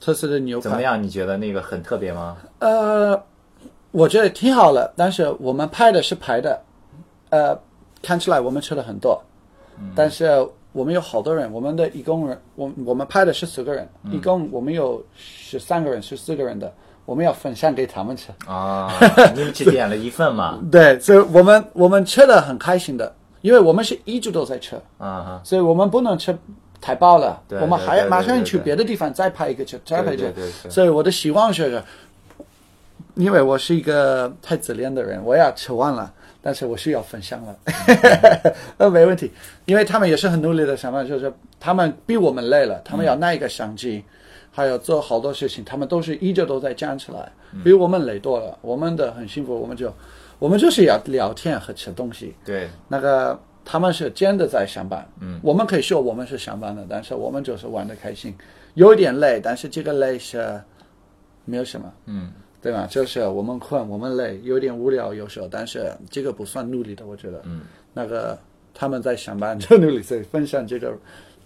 [0.00, 0.62] 特色的牛排。
[0.62, 1.00] 怎么样？
[1.00, 2.36] 你觉得那个很特别吗？
[2.58, 3.18] 呃，
[3.92, 6.60] 我觉得挺好了，但是我们拍的是排的，
[7.30, 7.56] 呃，
[8.02, 9.22] 看起来我们吃了很多，
[9.94, 16.72] 但是我们有好多人，我们的一共人，我我们拍的是四个人，一共我们有十三个人，十四个人的，
[17.04, 18.32] 我们要分享给他们吃。
[18.46, 18.92] 啊，
[19.34, 19.96] 你们只点了？
[19.96, 20.58] 一份嘛？
[20.72, 26.36] 对，所以我们我们吃的很开心的，因为我们是一直都在吃，啊哈，所以我们不能吃
[26.80, 30.32] 太饱了，我们还马上去别的地方再拍一个吃，再拍一个。
[30.68, 31.82] 所以我的希望是，
[33.14, 36.12] 因为我是一个太自恋的人，我要吃完了。
[36.44, 37.56] 但是我是要分享了，
[38.76, 39.32] 呃，没问题，
[39.64, 44.04] 因为他们也是很努力的想法，就是他们比我们累了，他们要拿一个相机，
[44.52, 47.32] 还有做好多事情，他们都是一直都在站起来，
[47.64, 48.58] 比我们累多了。
[48.60, 49.90] 我们的很幸福，我们就
[50.38, 52.34] 我们就是要聊天和吃东西。
[52.44, 58.34] 对，那个他们是真的在上班，嗯，我们可以说我们是上班的，但是我们就是玩的开心，
[58.74, 60.60] 有一点累，但是这个累是
[61.46, 62.30] 没有什么，嗯，
[62.64, 62.86] 对吧？
[62.88, 67.60] 就是我们困，我们累，有点无聊，有时候，但是这个不算努力的，我觉得，嗯，
[67.92, 68.38] 那个
[68.72, 70.96] 他们在上班就努力，所以分享这个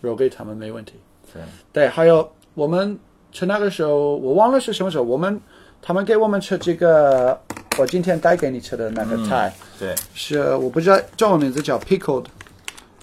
[0.00, 0.92] 肉给他们没问题。
[1.34, 2.96] 对，对，还有我们
[3.32, 5.40] 吃那个时候，我忘了是什么时候，我们
[5.82, 7.36] 他们给我们吃这个，
[7.80, 9.52] 我今天带给你吃的那个菜。
[9.76, 12.26] 对，是我不知道中文名字叫 pickled，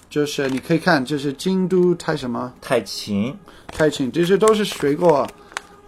[0.10, 5.30] 就是你可以看，就是京都太什么太芹，太芹，这些都是水果，哦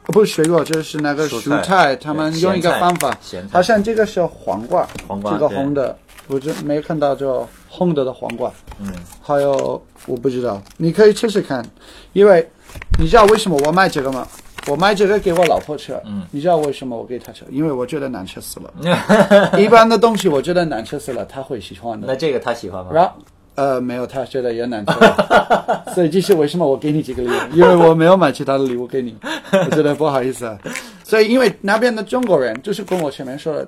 [0.07, 3.17] 不是水果，就是那个蔬菜他们用一个方法
[3.51, 11.65] 好像这个是黄瓜，这个黄瓜这个红的，我就没看到就红的的黄瓜，嗯，还有我不知道，你可以试试看，
[12.13, 12.47] 因为
[12.99, 14.27] 你知道为什么我买这个吗？
[14.67, 17.45] 我买这个给我老婆吃，嗯，你知道为什么我给她吃？
[17.49, 19.55] 因为我觉得难吃死了。
[19.57, 22.05] 一般的东西我觉得难吃死了，她会喜欢的。
[22.05, 22.91] 那这个她喜欢吗？
[22.93, 23.11] 然后
[23.57, 24.93] 呃，没有，他觉得也难吃，
[25.95, 29.17] 所以这是为什么我给你这个礼物，因为我没有买其他的礼物给你，
[29.51, 30.55] 我觉得不好意思啊。
[31.03, 33.67] 所以因为那边的中国人就是跟我前面说的，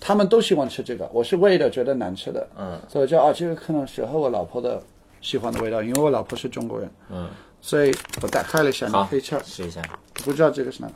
[0.00, 4.82] 他们都喜欢吃这个，我是为了觉得难吃的，嗯，所以我就啊，这个可能适合我老婆的
[5.20, 7.28] 喜欢的味道，因为我老婆是中国人，嗯，
[7.60, 9.82] 所以我打开了一下，你好可以吃，，试一下。
[10.24, 10.94] 不知道这个是哪个，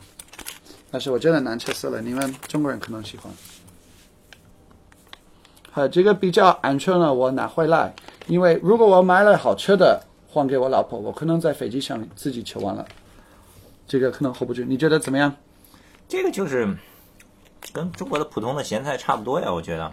[0.90, 3.31] 但是我真的难吃死了，你们中国人可能喜欢。
[5.75, 7.95] 好，这个比较安全了，我拿回来，
[8.27, 12.87] 因为如果我买了好吃的还给我老婆，我可能在飞机上自己吃完了，
[13.89, 14.63] 这个可能 hold 不住。
[14.65, 15.35] 你觉得怎么样？
[16.07, 16.69] 这个就是
[17.73, 19.91] 跟中国的普通的咸菜差不多呀，我觉得。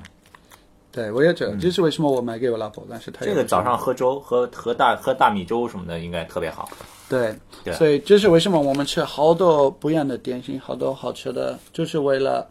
[0.92, 6.68] 对，我也觉得，这是为什么我买给我老婆，但是她也这个早上喝粥，喝喝大喝大米粥什么的，应该特别好。
[7.08, 12.46] 对，对所以这是为什么我们吃好多不一样的点心，好多好吃的，就是为了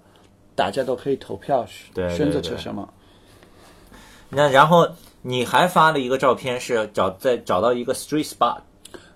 [0.55, 2.89] 大家都可以投票选择吃什么。
[4.31, 4.89] 那然后
[5.23, 8.59] 你还发了一个照片，是找在找到一个 street spot，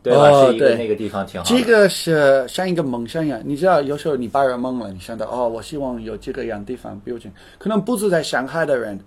[0.03, 0.29] 对吧？
[0.31, 1.57] 哦对是一个那个地方挺好的。
[1.57, 8.99] 这个是像一个梦想一样，你知道，有时候你把人蒙了，你想到哦，我希望有这个样地方，比如讲，可能不止在上海的人，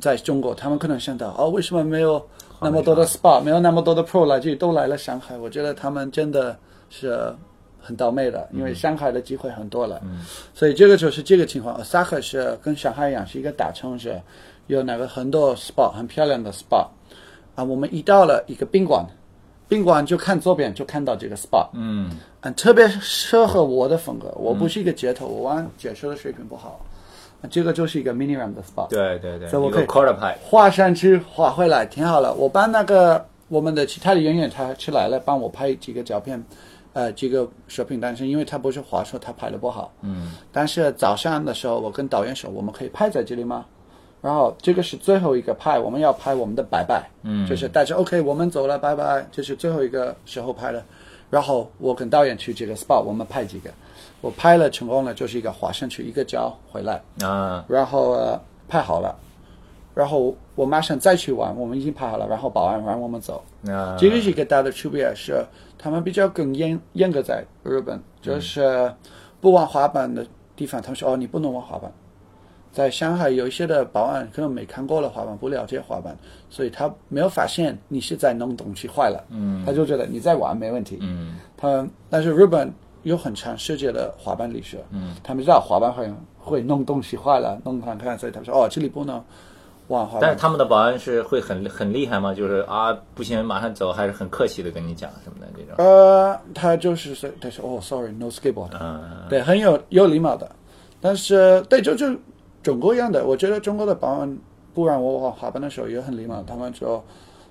[0.00, 2.24] 在中国，他们可能想到哦，为什么没有
[2.60, 5.36] 那么多的 SPA，没有那么多的 Pro 来这里都来了上海？
[5.36, 6.58] 我觉得他们真的
[6.90, 7.32] 是
[7.80, 10.00] 很倒霉的，因为上海的机会很多了，
[10.54, 11.82] 所以这个就是这个情况。
[11.84, 14.20] 萨克是跟上海一样，是一个大城市，
[14.68, 16.86] 有那个很多 SPA，很漂亮的 SPA
[17.56, 17.64] 啊。
[17.64, 19.04] 我们一到了一个宾馆，
[19.66, 22.10] 宾馆就看左边就看到这个 SPA，嗯，
[22.42, 24.32] 嗯，特别适合我的风格。
[24.36, 26.80] 我不是一个街头，我玩解说的水平不好，
[27.50, 28.86] 这个就是一个 mini ram 的 SPA。
[28.88, 32.32] 对对对，所以我可以 quarter pipe，画上去画回来挺好了。
[32.34, 36.44] 我帮那个我们的其他的演员他去来了，帮我拍几个照片，
[36.92, 37.98] 呃，几个视频。
[37.98, 43.64] 但是因为他不是滑说他拍的不好，嗯，但是早上的时候我跟导演说，我们可以拍在这里吗？
[44.20, 47.46] 然后这个是最后一个拍，我们要拍我们的拜拜，嗯。
[47.46, 50.82] 就是大家 OK，我们走了，拜拜，这是最后一个时候拍的。
[51.30, 53.70] 然后我跟导演去这个 spot，我们拍几个，
[54.20, 59.14] 我拍了成功了，就是一个滑上去一个脚回来，啊，然后呃拍好了，
[59.94, 63.44] 然后我马上再去玩，我们已经拍好了，然后保安让我们走。
[63.66, 63.94] 啊。
[63.98, 65.44] 这个是一个大的区别是，
[65.78, 68.90] 他们比较更严严格在日本，就是
[69.38, 70.26] 不玩滑板的
[70.56, 71.92] 地方，他们说哦你不能玩滑板。
[72.78, 76.16] 在上海有一些的保安可能没看过了滑板，不了解滑板，
[76.48, 80.96] 所以他没有发现你是在弄东西坏了，嗯他就觉得你在玩没问题。
[81.00, 89.20] 嗯他但是日本有很长世界的滑板历史，嗯，他们知道滑板会会弄东西坏了，弄看看，所以他说哦这里不能
[90.20, 90.36] 但是。
[90.36, 92.32] 他们的保安是会很很厉害吗？
[92.32, 95.84] 就是啊，不行，马上走，还是很客气的跟你讲什么的这种。
[95.84, 100.48] 呃，他就是说，他说哦，sorry，no skateboard，、嗯，对，很有有礼貌的。
[101.00, 102.06] 但是对，就就
[102.62, 104.38] 中国一样的，我觉得中国的保安
[104.74, 106.42] 不让我玩滑板的时候也很礼貌。
[106.46, 107.02] 他们说，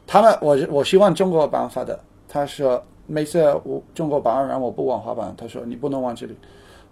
[0.06, 6.36] 他们我我希望中国办法的，他说每次我中国保安让我不玩滑板，他说你不能玩这里，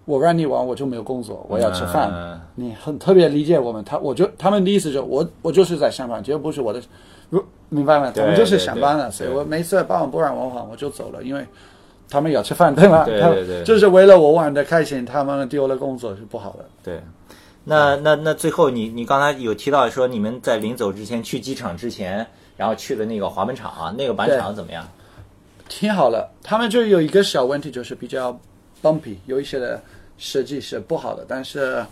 [0.05, 2.09] 我让你玩我就没有工作，我要吃饭。
[2.11, 6.81] 嗯你很特别理解我们，他我就他们的意思就是我我就是在上班，绝不是我的，
[7.29, 8.11] 如明白吗？
[8.15, 11.45] 他们就是对上班了，所以我每次保安不让我玩，我就走了，因为
[12.09, 12.99] 他们要吃饭，对吗？
[12.99, 16.65] 他对对对就是为了我玩的开心，他们丢了工作是不好的。
[16.81, 17.01] 对。
[17.67, 22.25] 那那那最后你你刚才有提到说你们在临走之前去机场之前，
[22.55, 24.87] 然后去的那个滑板场啊，那个板场怎么样？
[25.67, 28.39] 挺好了，他们就有一个小问题，就是比较
[28.83, 29.81] bumpy，有一些的
[30.15, 31.83] 设计是不好的，但是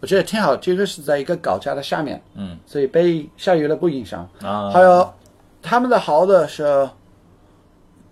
[0.00, 0.56] 我觉得挺好。
[0.56, 4.28] 这个是在一个高架的下面，嗯，所以被下雨了不影响。
[4.42, 5.08] 啊，还有
[5.62, 6.90] 他们的好的是，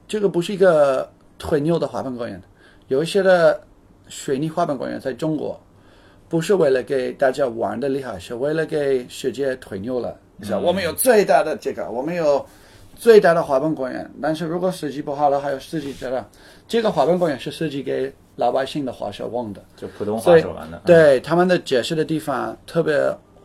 [0.07, 2.41] 这个不是一个推牛的滑板公园，
[2.87, 3.61] 有一些的
[4.07, 5.61] 水泥滑板公园在中国，
[6.29, 10.17] 不是为了给大家玩的厉害，是为了给世界吹牛了。
[10.37, 12.45] 你知道，我们有最大的这个，我们有
[12.95, 16.25] 最大的滑板公园，但是如果设计不好了，还有设计这个，
[16.67, 19.63] 这个滑板公园是设计给老百姓的滑手玩的。
[19.77, 20.81] 就普通滑手玩的。
[20.85, 23.01] 对他们的解释的地方特别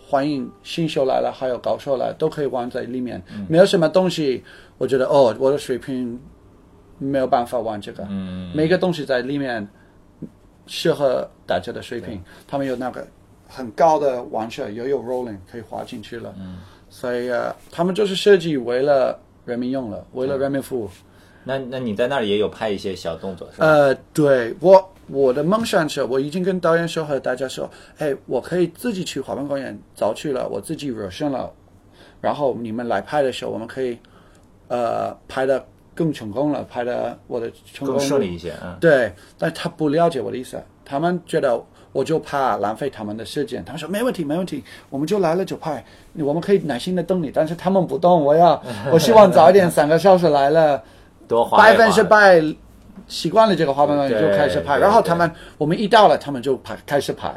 [0.08, 3.22] 欢迎新手来了，还有高手来，都可以玩在里面。
[3.48, 4.44] 没有什么东西，
[4.78, 6.20] 我觉得哦，我的水平
[7.00, 8.06] 没有办法玩这个。
[8.10, 9.68] 嗯，每个东西在里面
[10.68, 12.22] 适合大家的水平。
[12.48, 13.06] 他们有那个
[13.48, 16.34] 很高的玩车，也有 rolling 可以滑进去了。
[16.38, 20.90] 嗯，所以呃，他们就是设计为了人民用了，为了人民服务。
[21.44, 23.68] 那那你在那里也有拍一些小动作是吧？
[23.68, 31.52] 呃，对我我的梦想是，我已经跟导演说和大家说，哎，我可以自己去滑冰公园早去了，我自己热身了，
[32.22, 34.00] 然后你们来拍的时候，我们可以
[34.70, 43.64] 呃拍的更成功了，拍的我的成功更顺利一些，嗯，对，但他不了解我的意思，他们觉得我就怕浪费他们的时间。
[43.64, 45.84] 他们说没问题，没问题，我们就来了就拍，
[46.18, 47.32] 我们可以耐心的等你。
[47.32, 50.82] 但是他们不懂，我要 我希望早一点，三个小时来了。
[51.26, 52.44] 多滑一滑百分之百
[53.08, 57.34] 习惯了这个滑板公园对就开始拍，然后他们我们一到了，他们就拍开始拍，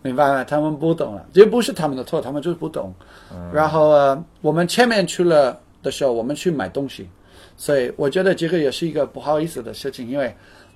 [0.00, 0.42] 明白吗？
[0.44, 2.92] 他们不懂了，这不是他们的错，他们就是不懂。
[3.52, 7.08] 然后呃，我们前面去了的时候，我们去买东西，
[7.58, 10.34] 所以我觉得这个也是一个不好意思的事情，因为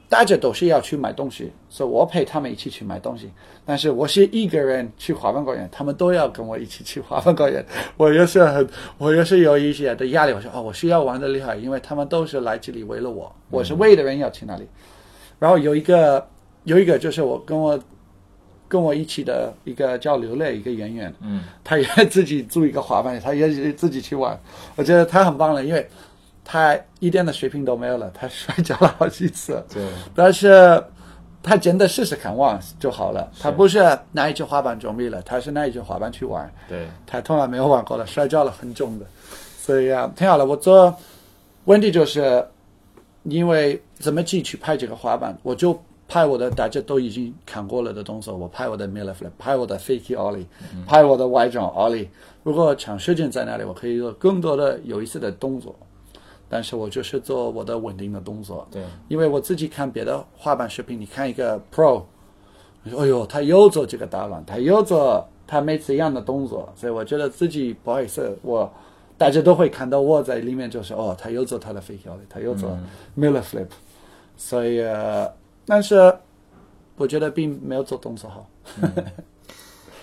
[0.08, 3.30] 大家都是要去买东西，所以我陪他们一起去买东西。
[3.64, 7.64] 但是我是一个人去华文公园，他们都要跟我一起去华文公园，
[7.96, 8.68] 我也是很，
[8.98, 10.32] 我也是有一些的压力。
[10.32, 14.66] 我说哦，我需要玩的厉害，因为他们都是来这里为了我，我是为的人要去那里。
[15.38, 16.28] 然后有一个
[16.64, 17.80] 有一个就是我跟我
[18.68, 24.38] 跟我一起的一个叫刘磊一个演员，嗯，他也自己租一个滑板，他也自己去玩，
[24.76, 25.86] 我觉得他很棒了，因为
[26.44, 29.64] 他一点的水平都没有了，他摔跤了好几次。
[29.72, 29.82] 对，
[30.14, 30.82] 但是
[31.42, 39.06] 他真的试试看玩就好了，他不是拿一只滑板准备了，他是拿一只滑板去玩，对，他从来没有玩过了，摔跤了很重的，
[39.58, 40.44] 所以啊，挺好的。
[40.46, 40.94] 我做
[41.64, 42.44] 问题就是
[43.24, 50.46] 因为怎么去去拍这个滑板，我就拍我的大家都已经看过了的动作，我拍我的 Miller Flip，拍我的 Fakie Ollie，
[50.86, 52.08] 拍我的外转 Ollie。
[52.42, 55.74] 如果长时间在那里，我可以做更多的有意思的动作。
[56.52, 62.02] 但是我就是做我的稳定的动作，对，因为我自己看别的滑板视频，你看一个 Pro，
[62.82, 68.70] 你说哎呦，他又做这个打乱，他又做他每次一样的动作，所以我觉得自己不好意思，我
[69.16, 72.78] 大家都会看到我在里面就是哦，他又做他的 fake ollie，他又做
[73.16, 73.68] Miller flip，、
[74.36, 75.32] 所以呃，
[75.64, 76.14] 但是
[76.96, 78.46] 我觉得并没有做动作好。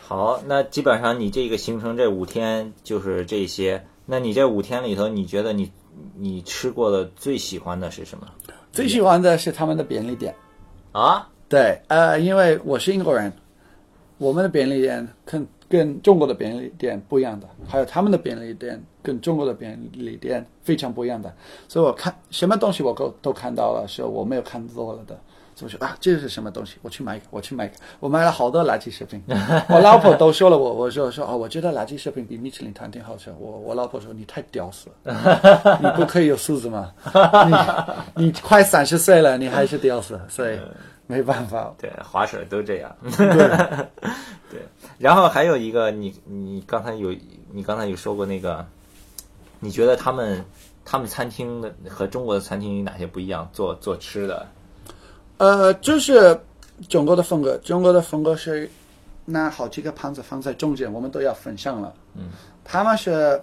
[0.07, 3.85] 好，那基本上你这个行程这五天就是这些。
[4.07, 5.71] 那你这五天里头，你觉得你
[6.15, 8.27] 你吃过的最喜欢的是什么
[8.71, 10.33] 最喜欢的是他们的便利店。
[10.91, 11.27] 啊？
[11.47, 13.31] 对，呃，因为我是英国人，
[14.17, 21.33] 我们的便利店跟跟中国的便利店不一样的，还有他们的便利店跟中国的便利店非常不一样的，
[21.67, 25.19] 所以我看什么东西我都都看到了，是我没有看错了的。
[25.79, 26.77] 啊，这是什么东西？
[26.81, 27.75] 我去买一个，我去买一个。
[27.99, 29.21] 我买了好多垃圾食品，
[29.69, 33.33] 我老婆都说了我，我说说哦，我觉得垃圾食品比米其林餐厅好吃。
[33.39, 36.93] 我我老婆说你太屌丝了， 你不可以有素质吗？
[38.15, 40.59] 你你快三十岁了，你还是屌丝， 所以
[41.07, 41.73] 没办法。
[41.77, 42.95] 对，滑水都这样。
[43.17, 43.27] 对，
[44.49, 44.61] 对，
[44.97, 47.13] 然后还有一个，你你刚才有
[47.51, 48.65] 你刚才有说过那个，
[49.59, 50.45] 你觉得他们
[50.85, 53.49] 他们餐厅的和中国的餐厅有哪些不一样？
[53.51, 54.45] 做做吃的，
[55.39, 56.37] 呃，就是
[56.89, 58.69] 中国的风格，中国的风格是
[59.23, 61.93] 拿好几个盘子放在中间，我们都要分享了。
[62.15, 62.29] 嗯，
[62.63, 63.41] 他们是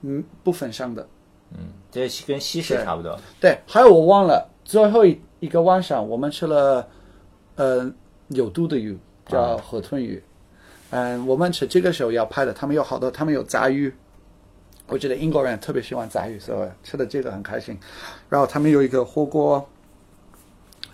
[0.00, 1.06] 嗯不分享的。
[1.52, 3.18] 嗯，这跟西式差不多。
[3.38, 6.88] 对，还有我忘了，最后一一个晚上我们吃了
[7.56, 7.92] 呃
[8.28, 10.22] 有毒的鱼，叫河豚鱼。
[10.90, 13.92] 嗯，我们吃这个时候要拍的，他们有好多，他们有杂鱼。
[14.86, 17.78] 我觉得英国人特别喜欢杂鱼，所以吃的这个很开心。
[18.28, 19.66] 然后他们有一个火锅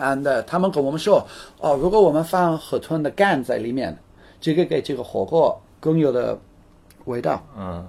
[0.01, 1.27] ，and 他们跟我们说，
[1.61, 3.97] 哦，如果我们放河豚的肝在里面，
[4.41, 6.39] 这个给这个火锅更有的
[7.05, 7.43] 味道。
[7.57, 7.87] 嗯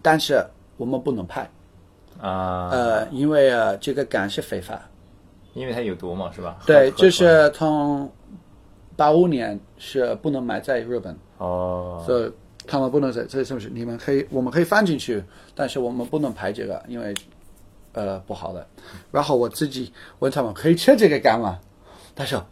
[0.00, 0.42] 但是
[0.78, 1.48] 我们不能拍，
[2.18, 4.80] 啊，呃，因为呃这个肝是非法。
[5.54, 6.56] 因为它有毒嘛，是吧？
[6.66, 8.10] 对，就是从
[8.96, 12.32] 八五年是不能买在日本，哦，所以
[12.66, 13.68] 他们不能在这是不是？
[13.68, 15.22] 你们可以，我们可以放进去，
[15.54, 17.14] 但是我们不能拍这个，因为
[17.92, 18.66] 呃不好的。
[19.10, 21.58] 然后我自己问他们可以吃这个干嘛？
[22.14, 22.44] 他说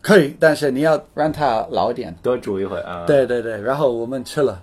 [0.00, 2.14] 可以，但是你要让它老一点。
[2.22, 4.62] 多煮一会啊。，对对对，然后我们吃了。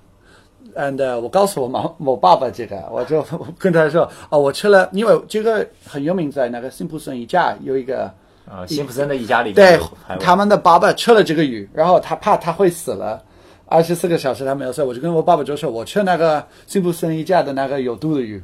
[0.75, 3.21] and、uh, 我告诉我妈我爸爸这个，我就
[3.57, 8.03] 跟他说哦，我吃了，因为这个很有名，在那个辛普森一家有一个
[8.49, 9.79] 啊，辛普森的一家里面对
[10.17, 13.21] 他们的爸爸吃了这个鱼，然后他怕他会死了，
[13.65, 18.41] 二十四个小时他没有睡，我就跟我爸爸就说，我吃那个辛普森一家的那个有毒的鱼，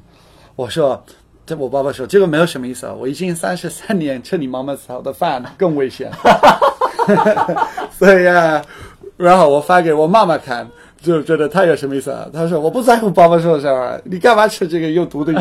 [0.58, 1.02] 我说，
[1.48, 6.12] 这我爸爸说这个没有什么意思啊，我已经三十三年吃你妈妈炒的饭更危险，
[7.98, 8.62] 所以啊，
[9.16, 10.68] 然后我发给我妈妈看。
[11.00, 12.28] 就觉得他有什么意思啊？
[12.34, 15.38] 他说我不在乎爸爸说什么，你干嘛吃这个有毒的鱼？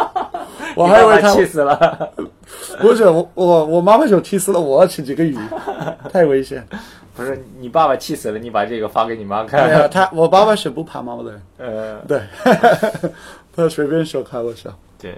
[0.74, 2.10] 我还以为气死了。
[2.80, 5.36] 不是我我我妈妈就气死了，我要吃这个鱼，
[6.10, 6.66] 太危险。
[7.14, 9.90] 不是你爸爸气死了，你把这个发给你妈对啊，看。
[9.90, 12.22] 他我爸爸是不怕猫的人，呃，对，
[13.54, 14.70] 他随便说开玩笑。
[15.00, 15.16] 对。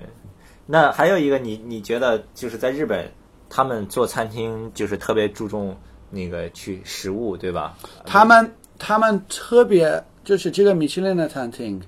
[0.65, 3.11] 那还有一个，你你觉得就是在日本，
[3.51, 5.77] 他们做餐厅就是特别注重
[6.09, 7.77] 那个去食物，对吧？
[8.07, 11.83] 他们他们特别就是这个米其林的餐厅，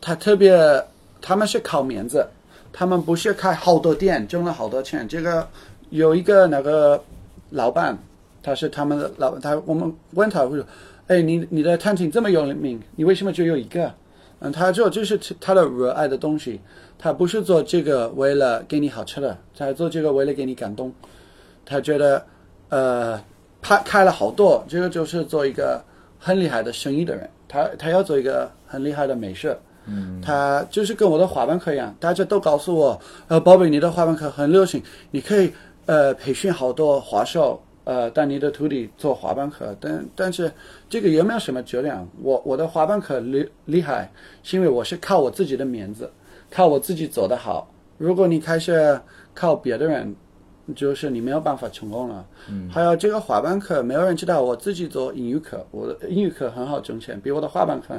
[0.00, 0.84] 他特别
[1.20, 2.24] 他们是靠面子，
[2.72, 5.08] 他们不是开好多店挣了好多钱。
[5.08, 5.48] 这个
[5.88, 7.02] 有一个那个
[7.50, 7.96] 老板，
[8.42, 10.64] 他是他们的老，他我们问他，我说，
[11.06, 13.92] 哎，你你的餐厅这么有名，你为什么只有一个？
[14.40, 16.60] 嗯，他就这是他的热爱的东西，
[16.98, 20.92] 他不是做这个为了给你好吃的，他做这个为了给你感动。
[21.64, 22.24] 他觉得，
[22.70, 23.22] 呃，
[23.62, 25.82] 他开了好多，这个就是做一个
[26.18, 29.56] 很厉害的生意的人，他他要做一个很厉害的美食。
[29.90, 35.50] 嗯，他就是跟我的滑板课一样，大家都告诉我，呃，宝贝，你的滑板课很流行，你可以
[35.86, 40.52] 呃培训好多滑手，呃，带你的徒弟做滑板课，但但是
[40.90, 42.06] 这个有没有什么质量？
[42.22, 44.10] 我我的滑板课厉厉害，
[44.42, 46.10] 是因为我是靠我自己的面子，
[46.50, 47.70] 靠我自己走得好。
[47.96, 49.00] 如果你开始
[49.34, 50.14] 靠别的人，
[50.74, 52.26] 就是你没有办法成功了。
[52.50, 54.42] 嗯，还有这个滑板课，没有人知道。
[54.42, 57.94] 我自己做英语课，我的英语课很好挣钱，比我的滑板课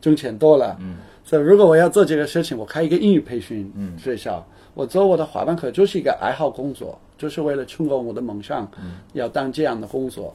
[0.00, 0.76] 挣钱多了。
[0.80, 8.66] 嗯，所以如果我要做这个事情，我开一个英语培训学校，我做我的滑板课就是一个爱好工作，就是为了成功我的梦想，
[9.12, 10.34] 要当这样的工作。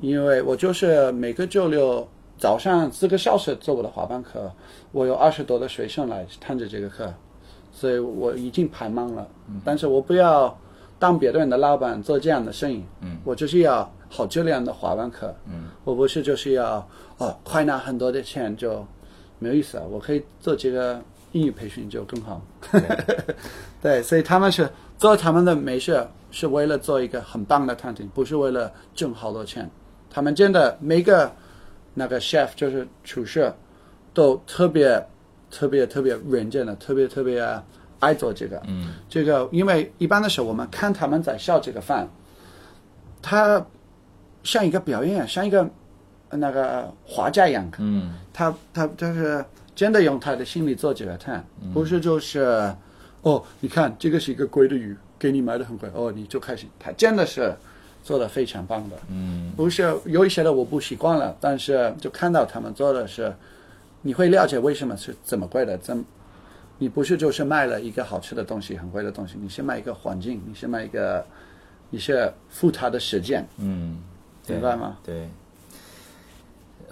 [0.00, 2.06] 因为我就是每个周六
[2.38, 4.50] 早上四个小时做我的滑板课，
[4.92, 7.12] 我有二十多的学生来看着这个课，
[7.72, 9.26] 所以我已经排满了。
[9.64, 10.56] 但是我不要
[10.98, 12.84] 当别人的老板做这样的生意，
[13.24, 15.34] 我就是要好质量的滑板课。
[15.84, 16.86] 我不是就是要
[17.18, 18.84] 哦快拿很多的钱就
[19.38, 21.00] 没有意思啊，我可以做这个
[21.32, 22.40] 英语培训就更好。
[23.80, 24.68] 对， 所以他们是
[24.98, 29.70] 做他们的美事是为了做一个很棒的餐厅，不是为了挣好多钱。
[30.10, 31.30] 他们真的每个
[31.98, 33.50] 那个 chef 就是厨师，
[34.12, 35.02] 都特别
[35.50, 37.42] 特别特别认真的，特别特别
[38.00, 38.62] 爱做这个。
[38.68, 42.06] 嗯，这个因为一般的时候我们看他们在烧这个饭，
[43.22, 43.64] 他
[44.44, 45.66] 像一个表演，像一个
[46.28, 47.66] 那个画家一样。
[47.78, 49.42] 嗯，他他就是
[49.74, 51.42] 真的用他的心里做这个菜，
[51.72, 52.70] 不是就是
[53.22, 56.68] 哦，你看这个是一个贵的鱼，给你买的很贵，哦，你就开心。
[56.78, 57.56] 他真的是。
[58.06, 63.34] 做的非常棒的，嗯，不是有一些的我不习惯了，但是就看到他们做的是，
[64.00, 66.04] 你会了解为什么是这么贵的，怎，
[66.78, 71.26] 你不是就是卖了一个好吃的东西，很贵的东西，你是卖一个环境，你是卖一个，
[71.90, 73.98] 你是付他的时间，嗯，
[74.46, 74.98] 明白吗？
[75.04, 75.28] 对。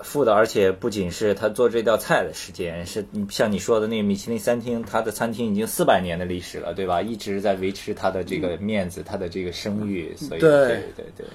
[0.03, 7.01] 付的，而且不仅是他做这道菜的时间，是像你说的那个米其林餐厅，他的餐厅已经四百年的历史了，对吧？
[7.01, 10.51] 一直在维持他的这个面子，他的这个声誉，所以对
[10.97, 11.27] 对对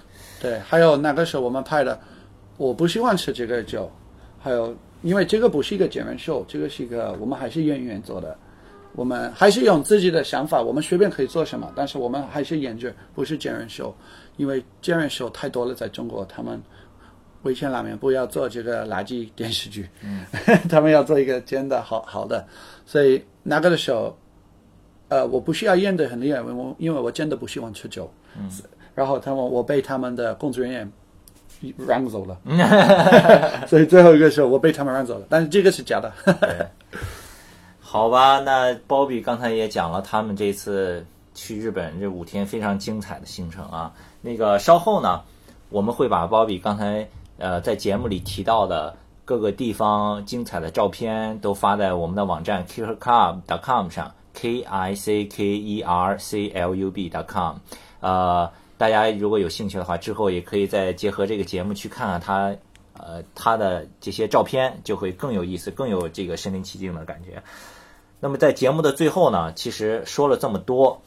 [0.41, 0.59] 对。
[0.59, 1.99] 还有那个时候我们拍的，
[2.57, 3.91] 我不喜欢吃这个酒，
[4.39, 8.37] 还有因为这个不是一个真人秀，这个是一个我们还是演员做的，
[8.93, 13.95] 我们还是用自己的想法，我们随便可以做什么，但是我们还是演员，不是真人秀，
[14.37, 16.61] 因为真人秀太多了，在中国他们。
[17.43, 20.25] 味千拉面不要做这个垃圾电视剧，嗯，
[20.69, 22.45] 他们要做一个真的好好的，
[22.85, 24.13] 所以那个的时候，
[25.07, 28.51] 呃，我不需要演的很厉害，我因为我真的不喜欢吃酒，嗯，
[28.93, 30.91] 然后他们我被他们的工作人员
[31.87, 32.37] 让走了，
[33.67, 36.11] 所以最后一个时候我被他们让走了，但是这个是假的，
[37.79, 45.21] 好吧，那包比刚才也讲了他们这次去日本这五天非常精彩的行程啊，那个稍后呢，
[45.69, 47.07] 我们会把包比刚才。
[47.39, 57.55] 呃，在节目里提到的各个地方精彩的照片都发在我们的网站 kickerclub.com 上，k i c k e r c l u b.com。
[58.01, 62.55] 呃，大家如果有兴趣的话，之后也可以再结合这个节目去看看他，
[62.97, 67.41] 呃，他的这些照片就会更有意思，更有这个身临其境的感觉。
[68.19, 71.01] 那么在节目的最后呢，其实说了这么多，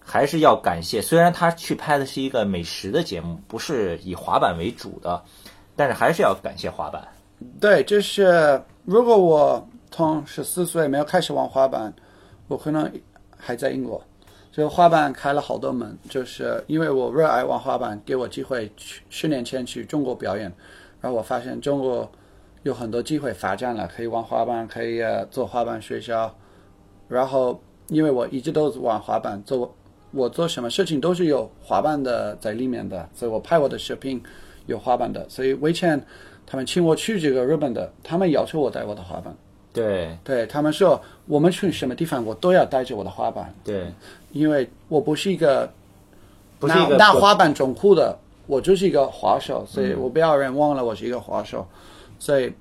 [0.00, 5.22] 还是要感谢，虽然他去拍的是一个美食的节目，不是以滑板为主的。
[5.76, 7.06] 但是还是要感谢滑板。
[7.60, 11.92] 对，就是如果我从十四岁没有开始玩滑板，
[12.48, 12.90] 我可能
[13.36, 14.02] 还在英国。
[14.52, 20.44] 就滑板开了好多门，就是因为我热爱玩滑板，给我机会去十年前去中国表演，
[21.00, 22.08] 然后我发现中国
[22.62, 26.32] 有很多机会发展了，可以玩滑板，可以做滑板学校。
[27.08, 29.74] 然后因为我一直都玩滑板，做
[30.12, 34.22] 我做什么事情都是有滑板的在里面的，所以我拍我的视频。
[34.66, 36.00] 有滑板的，所以以前
[36.46, 39.34] 他们请我去这个日本的，他们要求我带我的滑板。
[39.72, 43.52] 对，对他们说我们去什么地方，我都要带着我的滑板。
[43.64, 43.92] 对，
[44.32, 45.68] 因为我不是一个
[46.58, 51.66] 不是一个拿滑板种酷的，我就是一个滑手，所以我不要人忘了我是一个滑手。
[52.18, 52.52] 所以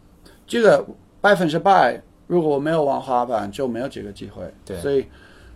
[0.48, 0.86] 这个
[1.22, 4.44] 百分之百，如果我没有玩滑板，就没有这个机会。
[4.66, 5.06] 对，所以。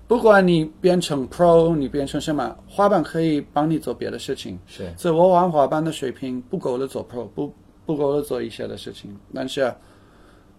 [0.07, 4.57] 不管你变成 Pro，你变成什么，滑板可以帮你做别的事情。
[4.65, 7.53] 是，所以我玩滑板的水平不够了做 Pro，不
[7.85, 9.13] 不够了做一些的事情。
[9.33, 9.73] 但是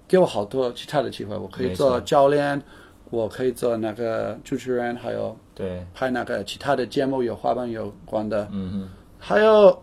[0.06, 2.60] 给我好多其他的机会，我可以做教练，
[3.08, 8.46] 我可以做那个主持人，还有对拍那个其他的节目有滑板有关的。
[8.52, 8.88] 嗯嗯。
[9.18, 9.82] 还有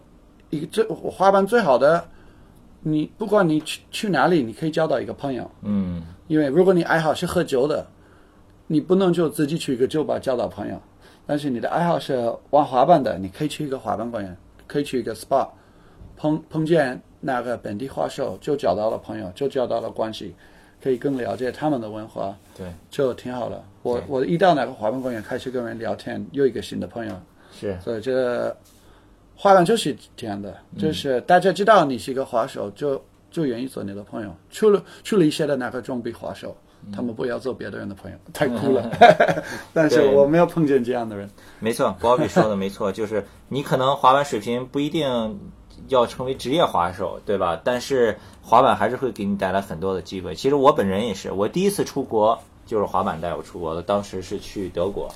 [0.51, 2.07] 一个最滑板最好的，
[2.82, 5.49] 你不管你去去哪里，你可以交到一个朋友。
[5.63, 6.03] 嗯。
[6.28, 7.84] 因为如果你爱好是喝酒的。
[8.68, 10.82] 你不能就自己去一个酒吧交到朋友，
[11.28, 14.36] 但是你的爱好是玩滑板的，你可以去一个滑板公园，
[14.66, 15.47] 可以去一个 SPA，
[16.18, 20.34] 碰碰见那个本地滑手，就交到了朋友，就交到了关系，
[20.82, 23.63] 可以更了解他们的文化，对，就挺好的。
[23.84, 27.13] 我我一到那个滑板公园，开始跟人聊天，又一个新的朋友，
[27.51, 28.55] 是，所以这
[29.36, 32.99] 滑板就是这样的，就是大家知道你是一个滑手，就
[33.30, 34.36] 就愿意做你的朋友。
[34.49, 36.57] 除了除了一些的那个装备滑手。
[36.93, 38.89] 他们不要做别的人的朋友，太酷了。
[39.73, 41.29] 但是我没有碰见这样的人。
[41.59, 45.39] 没错，Bobby 说的没错， 就是你可能滑板水平不一定
[45.88, 47.59] 要成为职业滑手，对吧？
[47.63, 50.36] 但是滑板还是会给你带来很多的机会。
[50.36, 55.09] 其实我本人也是，我第一次出国就是滑板带我出国的，当时是去德国，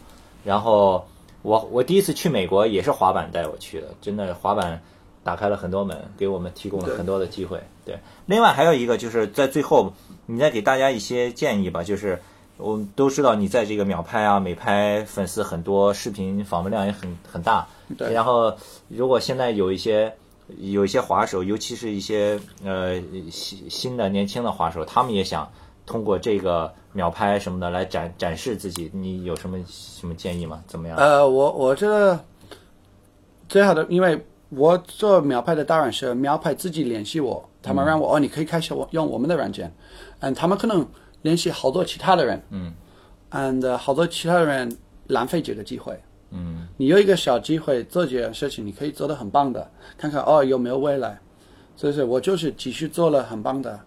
[0.43, 1.05] 然后
[1.41, 4.81] 我我第一次去美国也是滑板带我去的，真的滑板
[5.23, 7.61] 打开了很多门，给我们提供了很多的机会。
[7.85, 9.93] 对，另外还有一个就是在最后，
[10.25, 12.19] 你再给大家一些建议吧，就是
[12.57, 17.67] 我们都知道你在这个秒拍啊、美拍粉丝很多，视频访问量也很很大。
[17.97, 18.55] 对然后
[18.87, 20.15] 如果现在有一些
[20.57, 23.01] 有一些滑手，尤其是一些呃
[23.31, 25.51] 新新的年轻的滑手，他们也想
[25.85, 30.63] 通过这个秒拍什么的来展展示自己，你有什么什么建议吗？
[30.67, 30.97] 怎么样？
[30.97, 32.23] 呃，我我觉得
[33.47, 39.71] 最好的，因为我做秒拍的当然是秒拍自己联系我，他们让我、哦，你可以开始我用我们的软件，
[40.19, 40.87] 嗯，他们可能
[41.21, 42.73] 联系好多其他的人，嗯
[43.31, 44.75] ，and 好多其他的人
[45.07, 45.99] 浪费这个机会。
[46.31, 46.67] 嗯。
[46.77, 51.19] 你有一个小机会做这件事情，你可以做得很棒的，看看哦有没有未来。
[51.75, 53.79] 所以说我就是继续做了很棒的，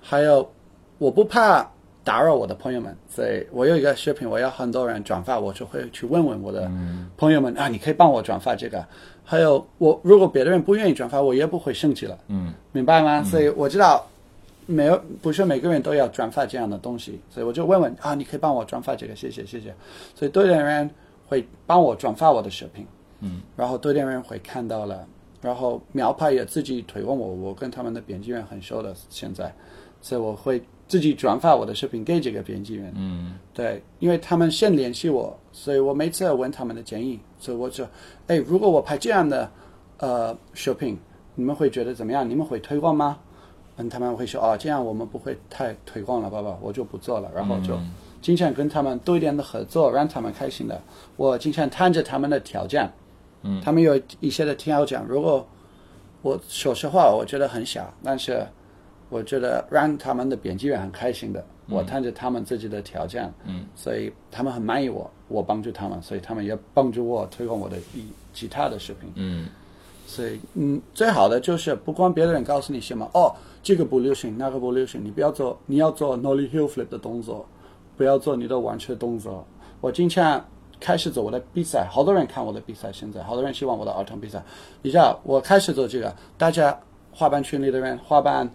[0.00, 0.52] 还有
[0.98, 1.68] 我不怕
[2.04, 6.70] 打扰我的朋友们，所以我有一个视频，我要很多人转发，我就会去问问我的
[7.16, 8.84] 朋友们、啊，你可以帮我转发这个。
[9.30, 13.22] 还有我如果别的人不愿意转发，我也不会生气了，嗯明白吗？
[13.22, 14.04] 所以我知道
[14.66, 19.72] 没有不是每个人都要转发这样的东西，所以我就问问啊，你可以帮我转发这个，谢谢谢谢。
[20.16, 20.90] 所以多点人
[21.28, 22.84] 会帮我转发我的视频，
[23.20, 25.06] 嗯，然后多点人会看到了，
[25.40, 29.52] 然后苗派也自己推广我，我跟他们的编辑员很熟的现在，
[30.00, 37.86] 所以我会自己转发我的视频给这个编辑员，嗯对，因为他们先联系我，所以我每次要问他们的建议，所以我就，
[38.26, 39.50] 哎，如果我拍这样的
[39.98, 40.98] 呃视频，
[41.34, 42.28] 你们会觉得怎么样？
[42.28, 43.18] 你们会推广吗？
[43.76, 47.78] 嗯，他们会说哦，这样我们不会太推广了，爸爸，我就不做了，然后就
[48.20, 50.82] 经常跟他们多一点的合作，让他们开心的。
[51.16, 52.90] 我经常谈着他们的条件，
[53.42, 55.46] 嗯，他们有一些的条件，如果
[56.22, 58.46] 我说实话，我觉得很小，但是
[59.08, 61.44] 我觉得让他们的编辑员很开心的。
[61.68, 69.08] 我谈着他们自己的条件，嗯，所以他们很满意我，我帮助他们，所以他们也帮助我推广我的一其他的视频。
[69.14, 69.46] 嗯
[70.04, 73.32] 所以，嗯，最好的就是不管别人告诉你什么，哦，
[73.62, 77.46] 这个不流行，那个不流行，你不要做，你要做 nollie heel flip 的动作，
[77.96, 79.46] 不要做你的弯曲动作。
[79.80, 80.44] 我经常
[80.80, 84.42] 开始做我的比赛，好多人看我的比赛，现在好多人希望我的儿童比赛。
[84.82, 86.76] 你知道，我开始做这个，大家
[87.12, 88.50] 滑板群里的人，滑板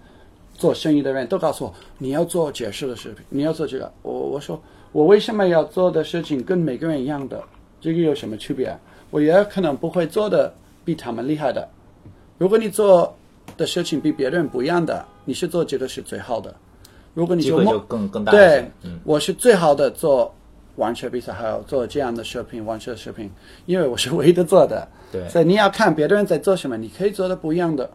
[0.53, 3.91] 做生意的人都告诉我，你要做解释的视频，你要做这个。
[4.01, 4.59] 我我说，
[4.91, 7.41] 我为什么要做的事情跟每个人一样的？
[7.79, 8.75] 这个有什么区别？
[9.11, 10.51] 我也可能不会做的
[10.83, 11.69] 比他们厉害的。
[12.37, 13.15] 如果你做
[13.55, 16.53] 的事情比别人不一样的，你是做这个是最好的。
[17.13, 20.33] 如果你就梦机会就更更大一对。，嗯我是最好的做
[20.75, 23.31] 玩车比赛，还有做这样的视频、玩车视频，
[23.65, 24.87] 因为我是唯一的做的。
[25.11, 27.89] 对所以你要看别的人在做什么，你可以做的不一样的，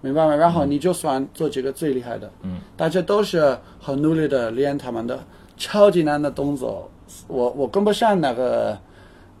[0.00, 0.34] 明白吗？
[0.34, 2.30] 然后你就算做这个最厉害的。
[2.42, 5.18] 嗯，大家都是很努力的练他们的
[5.56, 6.90] 超级难的动作，
[7.28, 8.78] 我我跟不上那个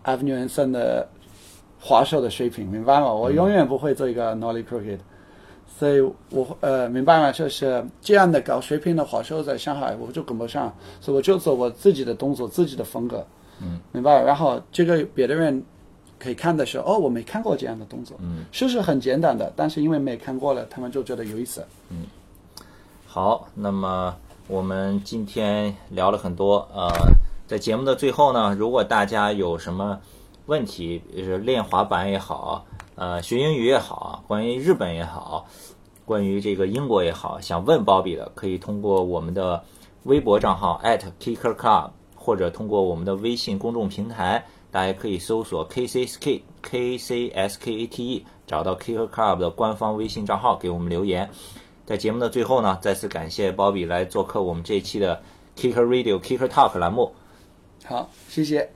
[0.04, 1.08] Avenue N 的
[1.80, 3.12] 滑手的水平，明白吗？
[3.12, 4.98] 我永远不会做一个 nollie crooked。
[5.78, 6.00] 所以
[6.30, 7.30] 我呃明白吗？
[7.30, 13.26] 就是这样的高水平的话，说在上海我就跟不上，所以我就做我自己的动作，自己的风格，
[13.60, 14.22] 嗯，明白？
[14.22, 15.62] 然后这个别的人
[16.18, 21.62] 可以看的时候，哦，我没看过这样的动作，嗯，是是很简单的，但是因为没看过了，他们就觉得有意思。
[21.90, 22.06] 嗯
[23.06, 24.14] 好，那么
[24.48, 26.88] 我们今天聊了很多，呃，
[27.46, 29.98] 在节目的最后呢，如果大家有什么
[30.46, 32.64] 问题，就是练滑板也好，
[32.94, 35.46] 呃，学英语也好，关于日本也好，
[36.06, 39.62] 关于这个英国也好，想问鲍比的，可以通过我们的
[40.04, 40.80] 微博账号
[41.20, 51.28] @kickerclub，或者通过我们的微信公众平台，大家可以搜索 KCSK KCSKATE，找到 Kicker Club 的官方微信账号，给我们留言。
[51.84, 55.20] 在节目的最后呢，再次感谢鲍比来做客我们这一期的
[55.56, 57.12] Kicker Radio Kicker Talk 栏目。
[57.84, 58.70] 好，谢谢。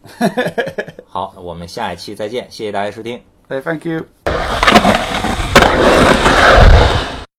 [1.06, 3.20] 好，我们下一期再见，谢谢大家收听。
[3.48, 5.29] 哎，Thank you。